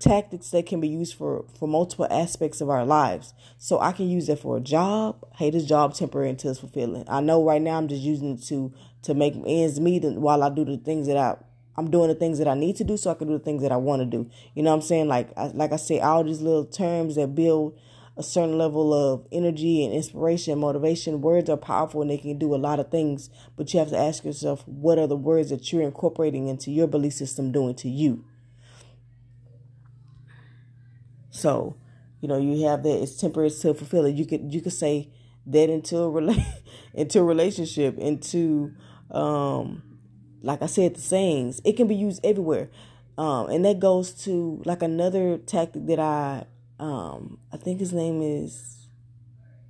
tactics 0.02 0.50
that 0.50 0.66
can 0.66 0.80
be 0.80 0.88
used 0.88 1.14
for 1.14 1.44
for 1.58 1.68
multiple 1.68 2.06
aspects 2.10 2.60
of 2.60 2.68
our 2.68 2.84
lives. 2.84 3.32
So 3.58 3.78
I 3.80 3.92
can 3.92 4.10
use 4.10 4.28
it 4.28 4.40
for 4.40 4.56
a 4.56 4.60
job. 4.60 5.24
Hey, 5.36 5.50
this 5.50 5.64
job 5.64 5.94
temporary 5.94 6.30
until 6.30 6.50
it's 6.50 6.60
fulfilling. 6.60 7.04
I 7.08 7.20
know 7.20 7.44
right 7.44 7.62
now 7.62 7.78
I'm 7.78 7.88
just 7.88 8.02
using 8.02 8.36
it 8.36 8.42
to 8.44 8.72
to 9.02 9.14
make 9.14 9.34
ends 9.46 9.80
meet 9.80 10.04
while 10.04 10.42
I 10.42 10.50
do 10.50 10.64
the 10.64 10.76
things 10.76 11.06
that 11.06 11.16
I 11.16 11.36
I'm 11.76 11.90
doing 11.90 12.08
the 12.08 12.14
things 12.14 12.38
that 12.38 12.48
I 12.48 12.54
need 12.54 12.76
to 12.76 12.84
do 12.84 12.96
so 12.96 13.10
I 13.10 13.14
can 13.14 13.28
do 13.28 13.38
the 13.38 13.44
things 13.44 13.62
that 13.62 13.72
I 13.72 13.76
want 13.76 14.00
to 14.00 14.06
do. 14.06 14.28
You 14.54 14.62
know 14.62 14.70
what 14.70 14.76
I'm 14.76 14.82
saying? 14.82 15.08
Like 15.08 15.30
I, 15.36 15.46
like 15.48 15.72
I 15.72 15.76
say, 15.76 16.00
all 16.00 16.24
these 16.24 16.40
little 16.40 16.66
terms 16.66 17.14
that 17.14 17.34
build 17.34 17.78
a 18.16 18.22
certain 18.22 18.58
level 18.58 18.92
of 18.92 19.26
energy 19.32 19.84
and 19.84 19.94
inspiration 19.94 20.58
motivation. 20.58 21.22
Words 21.22 21.48
are 21.48 21.56
powerful 21.56 22.02
and 22.02 22.10
they 22.10 22.18
can 22.18 22.38
do 22.38 22.54
a 22.54 22.56
lot 22.56 22.78
of 22.80 22.90
things, 22.90 23.30
but 23.56 23.72
you 23.72 23.78
have 23.78 23.88
to 23.90 23.98
ask 23.98 24.24
yourself, 24.24 24.66
what 24.66 24.98
are 24.98 25.06
the 25.06 25.16
words 25.16 25.48
that 25.48 25.72
you're 25.72 25.82
incorporating 25.82 26.48
into 26.48 26.70
your 26.70 26.86
belief 26.86 27.14
system 27.14 27.52
doing 27.52 27.74
to 27.76 27.88
you? 27.88 28.24
So, 31.32 31.76
you 32.20 32.28
know, 32.28 32.38
you 32.38 32.66
have 32.66 32.84
that 32.84 33.02
it's 33.02 33.16
temporary 33.16 33.50
to 33.50 33.74
fulfill 33.74 34.04
it. 34.04 34.14
You 34.14 34.26
could 34.26 34.52
you 34.54 34.60
could 34.60 34.72
say 34.72 35.08
that 35.46 35.68
into 35.68 35.96
a 35.96 36.10
rela- 36.10 36.46
into 36.94 37.18
a 37.18 37.24
relationship, 37.24 37.98
into 37.98 38.72
um 39.10 39.82
like 40.42 40.62
I 40.62 40.66
said, 40.66 40.94
the 40.94 41.00
sayings. 41.00 41.60
It 41.64 41.76
can 41.76 41.88
be 41.88 41.94
used 41.94 42.24
everywhere. 42.24 42.68
Um, 43.16 43.48
and 43.50 43.64
that 43.64 43.80
goes 43.80 44.12
to 44.24 44.62
like 44.64 44.82
another 44.82 45.38
tactic 45.38 45.86
that 45.86 45.98
I 45.98 46.44
um 46.78 47.38
I 47.52 47.56
think 47.56 47.80
his 47.80 47.92
name 47.92 48.22
is 48.22 48.88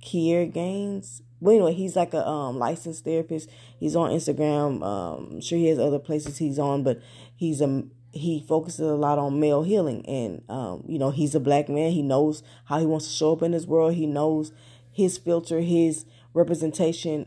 Kier 0.01 0.51
Gaines. 0.51 1.21
Well, 1.39 1.55
anyway, 1.55 1.73
he's 1.73 1.95
like 1.95 2.13
a 2.13 2.27
um 2.27 2.59
licensed 2.59 3.05
therapist. 3.05 3.49
He's 3.79 3.95
on 3.95 4.11
Instagram. 4.11 4.83
Um, 4.83 5.29
I'm 5.31 5.41
sure 5.41 5.57
he 5.57 5.67
has 5.67 5.79
other 5.79 5.99
places 5.99 6.37
he's 6.37 6.59
on, 6.59 6.83
but 6.83 7.01
he's 7.35 7.61
a 7.61 7.83
he 8.13 8.45
focuses 8.47 8.79
a 8.79 8.95
lot 8.95 9.17
on 9.17 9.39
male 9.39 9.63
healing. 9.63 10.05
And 10.05 10.43
um, 10.47 10.83
you 10.87 10.99
know 10.99 11.11
he's 11.11 11.35
a 11.35 11.39
black 11.39 11.67
man. 11.67 11.91
He 11.91 12.01
knows 12.01 12.43
how 12.65 12.79
he 12.79 12.85
wants 12.85 13.07
to 13.07 13.13
show 13.13 13.33
up 13.33 13.41
in 13.41 13.51
this 13.51 13.65
world. 13.65 13.95
He 13.95 14.05
knows 14.05 14.51
his 14.91 15.17
filter 15.17 15.59
his 15.61 16.05
representation 16.33 17.25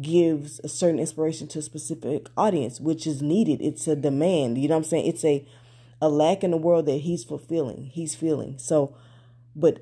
gives 0.00 0.60
a 0.64 0.68
certain 0.68 0.98
inspiration 0.98 1.46
to 1.48 1.58
a 1.60 1.62
specific 1.62 2.28
audience 2.36 2.80
which 2.80 3.06
is 3.06 3.20
needed. 3.20 3.60
It's 3.60 3.86
a 3.86 3.96
demand. 3.96 4.58
You 4.58 4.68
know 4.68 4.74
what 4.74 4.84
i'm 4.84 4.84
saying? 4.84 5.06
It's 5.06 5.24
a 5.24 5.46
a 6.00 6.08
lack 6.08 6.44
in 6.44 6.50
the 6.50 6.56
world 6.56 6.86
that 6.86 6.98
he's 6.98 7.24
fulfilling. 7.24 7.86
He's 7.86 8.14
feeling. 8.14 8.58
So 8.58 8.96
but 9.54 9.80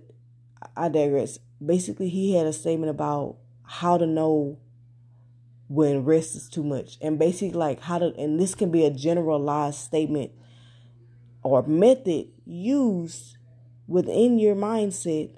i 0.77 0.89
digress. 0.89 1.39
Basically 1.65 2.09
he 2.09 2.35
had 2.35 2.47
a 2.47 2.53
statement 2.53 2.91
about 2.91 3.37
how 3.63 3.97
to 3.99 4.07
know 4.07 4.59
when 5.69 6.05
rest 6.05 6.37
is 6.37 6.49
too 6.49 6.63
much. 6.63 6.99
And 7.01 7.19
basically, 7.19 7.59
like 7.59 7.81
how 7.81 7.99
to, 7.99 8.15
and 8.17 8.41
this 8.41 8.55
can 8.55 8.71
be 8.71 8.85
a 8.85 8.91
generalized 8.91 9.79
statement 9.79 10.33
or 11.43 11.63
method 11.67 12.29
used 12.45 13.37
within 13.87 14.39
your 14.39 14.55
mindset 14.55 15.31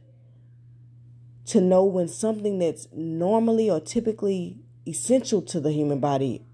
to 1.47 1.61
know 1.61 1.85
when 1.85 2.09
something 2.09 2.59
that's 2.59 2.89
normally 2.93 3.71
or 3.71 3.81
typically 3.81 4.59
essential 4.87 5.43
to 5.43 5.61
the 5.61 5.73
human 5.73 6.01
body 6.01 6.45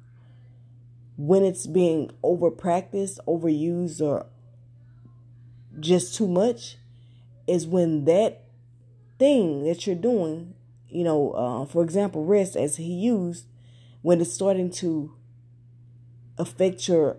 when 1.16 1.44
it's 1.44 1.66
being 1.66 2.10
over 2.22 2.50
practiced 2.50 3.20
overused 3.26 4.00
or 4.00 4.26
just 5.78 6.14
too 6.14 6.26
much 6.26 6.76
is 7.46 7.66
when 7.66 8.04
that 8.04 8.44
thing 9.18 9.64
that 9.64 9.86
you're 9.86 9.96
doing 9.96 10.54
you 10.88 11.04
know 11.04 11.32
uh, 11.32 11.64
for 11.66 11.82
example 11.82 12.24
rest 12.24 12.56
as 12.56 12.76
he 12.76 12.84
used 12.84 13.46
when 14.02 14.20
it's 14.20 14.32
starting 14.32 14.70
to 14.70 15.14
affect 16.38 16.86
your 16.88 17.18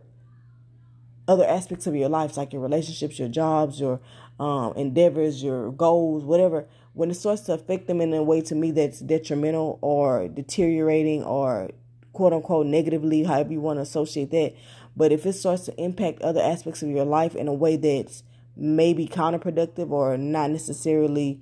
other 1.28 1.46
aspects 1.46 1.88
of 1.88 1.96
your 1.96 2.10
life, 2.10 2.38
like 2.38 2.54
your 2.54 2.62
relationships, 2.62 3.18
your 3.18 3.30
jobs, 3.30 3.80
your 3.80 4.00
um, 4.40 4.74
endeavors, 4.76 5.42
your 5.42 5.72
goals, 5.72 6.24
whatever, 6.24 6.68
when 6.94 7.10
it 7.10 7.16
starts 7.16 7.44
to 7.44 7.54
affect 7.54 7.88
them 7.88 8.02
in 8.02 8.14
a 8.14 8.22
way 8.22 8.42
to 8.42 8.56
me 8.56 8.72
that's 8.72 9.00
detrimental 9.00 9.80
or 9.82 10.28
deteriorating 10.28 11.24
or 11.24 11.72
quote 12.12 12.34
unquote 12.34 12.68
negatively, 12.68 13.24
however 13.24 13.54
you 13.54 13.62
want 13.62 13.78
to 13.78 13.82
associate 13.82 14.32
that. 14.32 14.54
But 14.96 15.12
if 15.12 15.26
it 15.26 15.34
starts 15.34 15.66
to 15.66 15.82
impact 15.82 16.22
other 16.22 16.42
aspects 16.42 16.84
of 16.84 16.90
your 16.90 17.06
life 17.06 17.36
in 17.36 17.48
a 17.48 17.54
way 17.54 17.78
that's 17.78 18.24
maybe 18.56 19.08
counterproductive 19.08 19.90
or 19.90 20.18
not 20.18 20.52
necessarily 20.52 21.42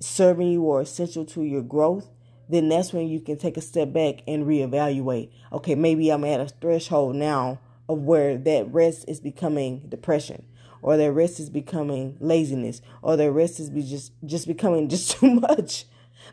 serving 0.00 0.48
you 0.48 0.62
or 0.62 0.82
essential 0.82 1.24
to 1.24 1.42
your 1.42 1.62
growth, 1.62 2.10
then 2.48 2.68
that's 2.68 2.92
when 2.92 3.08
you 3.08 3.20
can 3.20 3.36
take 3.36 3.56
a 3.56 3.60
step 3.62 3.92
back 3.92 4.22
and 4.26 4.46
reevaluate. 4.46 5.30
Okay, 5.52 5.74
maybe 5.74 6.10
I'm 6.10 6.24
at 6.24 6.40
a 6.40 6.48
threshold 6.48 7.16
now 7.16 7.60
of 7.88 7.98
where 8.00 8.36
that 8.38 8.72
rest 8.72 9.04
is 9.08 9.20
becoming 9.20 9.80
depression 9.88 10.46
or 10.82 10.96
their 10.96 11.12
rest 11.12 11.38
is 11.40 11.48
becoming 11.48 12.16
laziness, 12.20 12.82
or 13.00 13.16
their 13.16 13.32
rest 13.32 13.60
is 13.60 13.70
be 13.70 13.82
just 13.82 14.12
just 14.26 14.46
becoming 14.46 14.88
just 14.90 15.12
too 15.12 15.30
much. 15.30 15.86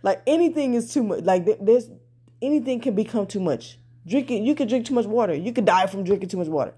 Like 0.03 0.21
anything 0.27 0.73
is 0.73 0.93
too 0.93 1.03
much. 1.03 1.23
Like 1.23 1.45
there's 1.61 1.89
anything 2.41 2.81
can 2.81 2.95
become 2.95 3.27
too 3.27 3.39
much. 3.39 3.77
Drinking, 4.07 4.45
you 4.45 4.55
could 4.55 4.67
drink 4.67 4.87
too 4.87 4.95
much 4.95 5.05
water. 5.05 5.35
You 5.35 5.53
could 5.53 5.65
die 5.65 5.85
from 5.85 6.03
drinking 6.03 6.29
too 6.29 6.37
much 6.37 6.47
water. 6.47 6.73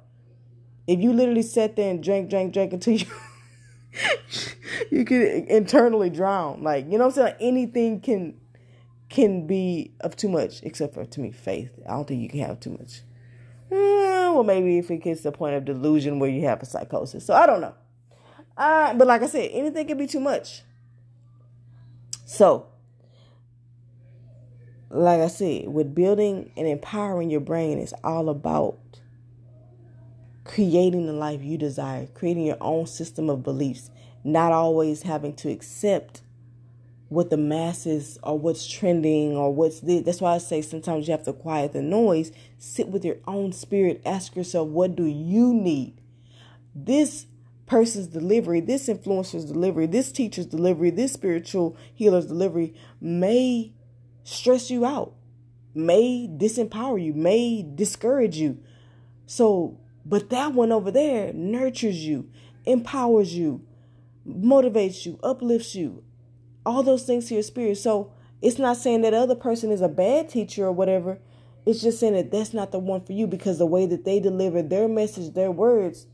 If 0.86 1.00
you 1.00 1.14
literally 1.14 1.44
sat 1.44 1.76
there 1.76 1.90
and 1.90 2.04
drank, 2.04 2.30
drank, 2.30 2.52
drank 2.52 2.74
until 2.74 2.96
you 2.96 3.06
you 4.92 5.06
could 5.06 5.22
internally 5.22 6.10
drown. 6.10 6.64
Like 6.64 6.86
you 6.86 6.98
know 6.98 7.06
what 7.06 7.06
I'm 7.06 7.12
saying? 7.12 7.26
Like 7.28 7.38
anything 7.40 8.02
can 8.02 8.41
can 9.12 9.46
be 9.46 9.92
of 10.00 10.16
too 10.16 10.30
much, 10.30 10.64
except 10.64 10.94
for 10.94 11.06
to 11.06 11.20
me 11.20 11.32
faith. 11.32 11.72
I 11.88 11.92
don't 11.92 12.08
think 12.08 12.22
you 12.22 12.30
can 12.30 12.40
have 12.40 12.60
too 12.60 12.72
much. 12.72 13.02
Eh, 13.72 14.30
well, 14.30 14.44
maybe 14.44 14.78
if 14.78 14.90
it 14.90 14.98
gets 14.98 15.22
to 15.22 15.32
the 15.32 15.38
point 15.38 15.56
of 15.56 15.66
delusion 15.66 16.18
where 16.18 16.30
you 16.30 16.46
have 16.46 16.62
a 16.62 16.66
psychosis. 16.66 17.26
So 17.26 17.34
I 17.34 17.46
don't 17.46 17.62
know. 17.62 17.76
Uh, 18.58 18.94
but 18.94 19.08
like 19.08 19.22
I 19.22 19.28
said, 19.28 19.50
anything 19.52 19.88
can 19.88 19.98
be 19.98 20.08
too 20.08 20.20
much. 20.20 20.64
So, 22.26 22.68
like 24.90 25.20
I 25.20 25.28
said, 25.28 25.68
with 25.68 25.94
building 25.94 26.52
and 26.56 26.68
empowering 26.68 27.30
your 27.30 27.42
brain, 27.42 27.80
it's 27.80 27.94
all 28.04 28.30
about 28.30 28.80
creating 30.46 31.06
the 31.06 31.14
life 31.14 31.42
you 31.42 31.58
desire, 31.58 32.08
creating 32.08 32.46
your 32.46 32.58
own 32.62 32.86
system 32.88 33.30
of 33.30 33.44
beliefs, 33.44 33.90
not 34.24 34.52
always 34.54 35.04
having 35.04 35.34
to 35.36 35.50
accept 35.50 36.22
what 37.12 37.30
the 37.30 37.36
masses 37.36 38.18
or 38.24 38.40
what's 38.40 38.66
trending 38.66 39.36
or 39.36 39.54
what's. 39.54 39.82
That's 39.82 40.22
why 40.22 40.36
I 40.36 40.38
say 40.38 40.62
sometimes 40.62 41.10
you 41.10 41.12
have 41.12 41.26
to 41.26 41.34
quiet 41.34 41.74
the 41.74 41.82
noise, 41.82 42.32
sit 42.58 42.88
with 42.88 43.04
your 43.04 43.18
own 43.28 43.52
spirit, 43.52 44.02
ask 44.06 44.34
yourself, 44.34 44.70
what 44.70 44.96
do 44.96 45.04
you 45.04 45.54
need? 45.54 46.00
This 46.74 47.26
person's 47.66 48.08
delivery, 48.08 48.62
this 48.62 48.88
influencer's 48.88 49.44
delivery, 49.44 49.88
this 49.88 50.10
teacher's 50.10 50.46
delivery, 50.46 50.90
this 50.90 51.12
spiritual 51.12 51.76
healer's 51.94 52.28
delivery 52.28 52.74
may 53.02 53.74
stress 54.24 54.72
you 54.72 54.86
out, 54.86 55.14
may 55.76 56.30
disempower 56.32 57.04
you, 57.04 57.14
may 57.14 57.62
discourage 57.76 58.38
you. 58.38 58.58
So, 59.26 59.78
but 60.06 60.30
that 60.30 60.54
one 60.54 60.72
over 60.72 60.92
there 60.92 61.34
nurtures 61.34 62.06
you, 62.06 62.30
empowers 62.66 63.36
you, 63.36 63.66
motivates 64.26 65.06
you, 65.06 65.20
uplifts 65.22 65.76
you, 65.76 66.06
all 66.66 66.84
those 66.84 67.04
things 67.04 67.28
to 67.28 67.34
your 67.36 67.44
spirit. 67.44 67.78
So 67.78 68.12
it's 68.42 68.60
not 68.60 68.78
saying 68.78 69.02
that 69.02 69.14
other 69.14 69.36
person 69.36 69.72
is 69.72 69.82
a 69.82 69.90
bad 69.90 70.30
teacher 70.30 70.66
or 70.66 70.72
whatever. 70.72 71.20
It's 71.66 71.82
just 71.82 72.00
saying 72.00 72.14
that 72.14 72.32
that's 72.32 72.54
not 72.54 72.72
the 72.72 72.80
one 72.80 73.02
for 73.02 73.14
you 73.14 73.28
because 73.28 73.60
the 73.60 73.66
way 73.66 73.86
that 73.86 74.04
they 74.04 74.20
deliver 74.20 74.62
their 74.62 74.88
message, 74.88 75.34
their 75.34 75.52
words, 75.52 76.08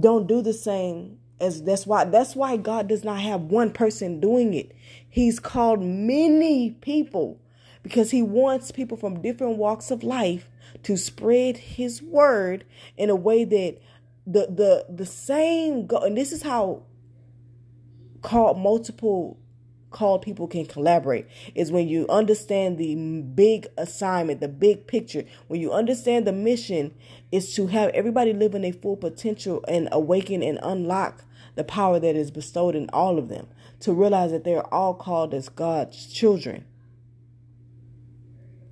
don't 0.00 0.26
do 0.26 0.42
the 0.42 0.52
same 0.52 1.18
as 1.40 1.62
that's 1.62 1.86
why 1.86 2.04
that's 2.04 2.34
why 2.34 2.56
God 2.56 2.88
does 2.88 3.04
not 3.04 3.20
have 3.20 3.42
one 3.42 3.70
person 3.70 4.20
doing 4.20 4.54
it. 4.54 4.74
He's 5.08 5.38
called 5.38 5.82
many 5.82 6.70
people 6.70 7.40
because 7.82 8.10
he 8.10 8.22
wants 8.22 8.72
people 8.72 8.96
from 8.96 9.22
different 9.22 9.56
walks 9.56 9.90
of 9.90 10.02
life 10.02 10.50
to 10.82 10.96
spread 10.96 11.56
his 11.56 12.02
word 12.02 12.64
in 12.96 13.10
a 13.10 13.16
way 13.16 13.44
that 13.44 13.78
the 14.26 14.46
the 14.46 14.86
the 14.88 15.06
same 15.06 15.86
go 15.86 15.98
and 15.98 16.16
this 16.16 16.32
is 16.32 16.42
how 16.42 16.82
called 18.22 18.58
multiple 18.58 19.38
called 19.90 20.20
people 20.20 20.46
can 20.46 20.66
collaborate 20.66 21.26
is 21.54 21.72
when 21.72 21.88
you 21.88 22.06
understand 22.08 22.76
the 22.76 22.94
big 23.34 23.66
assignment, 23.78 24.40
the 24.40 24.48
big 24.48 24.86
picture. 24.86 25.24
When 25.48 25.60
you 25.60 25.72
understand 25.72 26.26
the 26.26 26.32
mission 26.32 26.94
is 27.32 27.54
to 27.54 27.68
have 27.68 27.90
everybody 27.90 28.32
live 28.32 28.54
in 28.54 28.64
a 28.64 28.72
full 28.72 28.96
potential 28.96 29.64
and 29.66 29.88
awaken 29.92 30.42
and 30.42 30.58
unlock 30.62 31.24
the 31.54 31.64
power 31.64 31.98
that 31.98 32.14
is 32.14 32.30
bestowed 32.30 32.74
in 32.74 32.90
all 32.92 33.18
of 33.18 33.28
them. 33.28 33.48
To 33.80 33.92
realize 33.92 34.32
that 34.32 34.44
they 34.44 34.54
are 34.54 34.68
all 34.72 34.94
called 34.94 35.32
as 35.32 35.48
God's 35.48 36.06
children. 36.12 36.66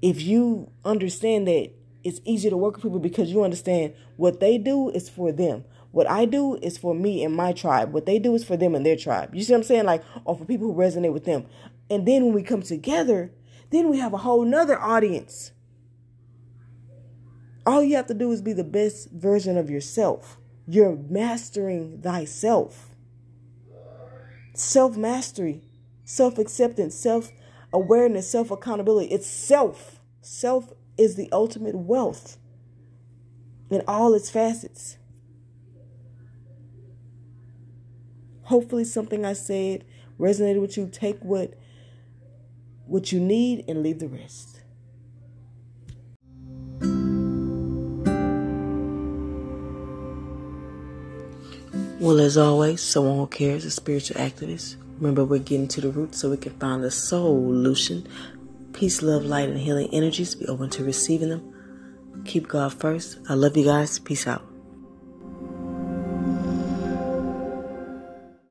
If 0.02 0.20
you 0.20 0.70
understand 0.84 1.48
that 1.48 1.70
it's 2.02 2.20
easier 2.24 2.50
to 2.50 2.56
work 2.56 2.74
with 2.74 2.82
people 2.82 2.98
because 2.98 3.30
you 3.30 3.42
understand 3.42 3.94
what 4.16 4.40
they 4.40 4.58
do 4.58 4.90
is 4.90 5.08
for 5.08 5.32
them. 5.32 5.64
What 5.94 6.10
I 6.10 6.24
do 6.24 6.56
is 6.56 6.76
for 6.76 6.92
me 6.92 7.22
and 7.22 7.32
my 7.32 7.52
tribe. 7.52 7.92
What 7.92 8.04
they 8.04 8.18
do 8.18 8.34
is 8.34 8.42
for 8.42 8.56
them 8.56 8.74
and 8.74 8.84
their 8.84 8.96
tribe. 8.96 9.32
You 9.32 9.44
see 9.44 9.52
what 9.52 9.58
I'm 9.58 9.62
saying? 9.62 9.84
Like, 9.84 10.02
or 10.24 10.36
for 10.36 10.44
people 10.44 10.66
who 10.66 10.74
resonate 10.74 11.12
with 11.12 11.24
them. 11.24 11.46
And 11.88 12.04
then 12.04 12.24
when 12.24 12.34
we 12.34 12.42
come 12.42 12.62
together, 12.62 13.30
then 13.70 13.88
we 13.88 14.00
have 14.00 14.12
a 14.12 14.16
whole 14.18 14.44
nother 14.44 14.76
audience. 14.76 15.52
All 17.64 17.80
you 17.80 17.94
have 17.94 18.08
to 18.08 18.14
do 18.14 18.32
is 18.32 18.42
be 18.42 18.52
the 18.52 18.64
best 18.64 19.12
version 19.12 19.56
of 19.56 19.70
yourself. 19.70 20.36
You're 20.66 20.96
mastering 20.96 22.00
thyself. 22.02 22.96
Self 24.52 24.96
mastery, 24.96 25.62
self 26.04 26.38
acceptance, 26.38 26.96
self 26.96 27.30
awareness, 27.72 28.28
self 28.28 28.50
accountability. 28.50 29.14
It's 29.14 29.28
self. 29.28 30.00
Self 30.22 30.72
is 30.98 31.14
the 31.14 31.28
ultimate 31.30 31.76
wealth 31.76 32.36
in 33.70 33.84
all 33.86 34.12
its 34.12 34.28
facets. 34.28 34.98
Hopefully 38.54 38.84
something 38.84 39.24
I 39.24 39.32
said 39.32 39.84
resonated 40.16 40.60
with 40.60 40.76
you. 40.76 40.88
Take 40.88 41.18
what 41.24 41.54
what 42.86 43.10
you 43.10 43.18
need 43.18 43.64
and 43.66 43.82
leave 43.82 43.98
the 43.98 44.06
rest. 44.06 44.60
Well, 51.98 52.20
as 52.20 52.36
always, 52.36 52.80
someone 52.80 53.16
who 53.16 53.26
cares, 53.26 53.64
a 53.64 53.72
spiritual 53.72 54.18
activist. 54.18 54.76
Remember, 54.98 55.24
we're 55.24 55.40
getting 55.40 55.66
to 55.66 55.80
the 55.80 55.90
root 55.90 56.14
so 56.14 56.30
we 56.30 56.36
can 56.36 56.56
find 56.60 56.84
the 56.84 56.92
solution. 56.92 58.06
Peace, 58.72 59.02
love, 59.02 59.24
light, 59.24 59.48
and 59.48 59.58
healing 59.58 59.88
energies. 59.92 60.36
Be 60.36 60.46
open 60.46 60.70
to 60.70 60.84
receiving 60.84 61.30
them. 61.30 62.22
Keep 62.24 62.46
God 62.46 62.72
first. 62.72 63.18
I 63.28 63.34
love 63.34 63.56
you 63.56 63.64
guys. 63.64 63.98
Peace 63.98 64.28
out. 64.28 64.53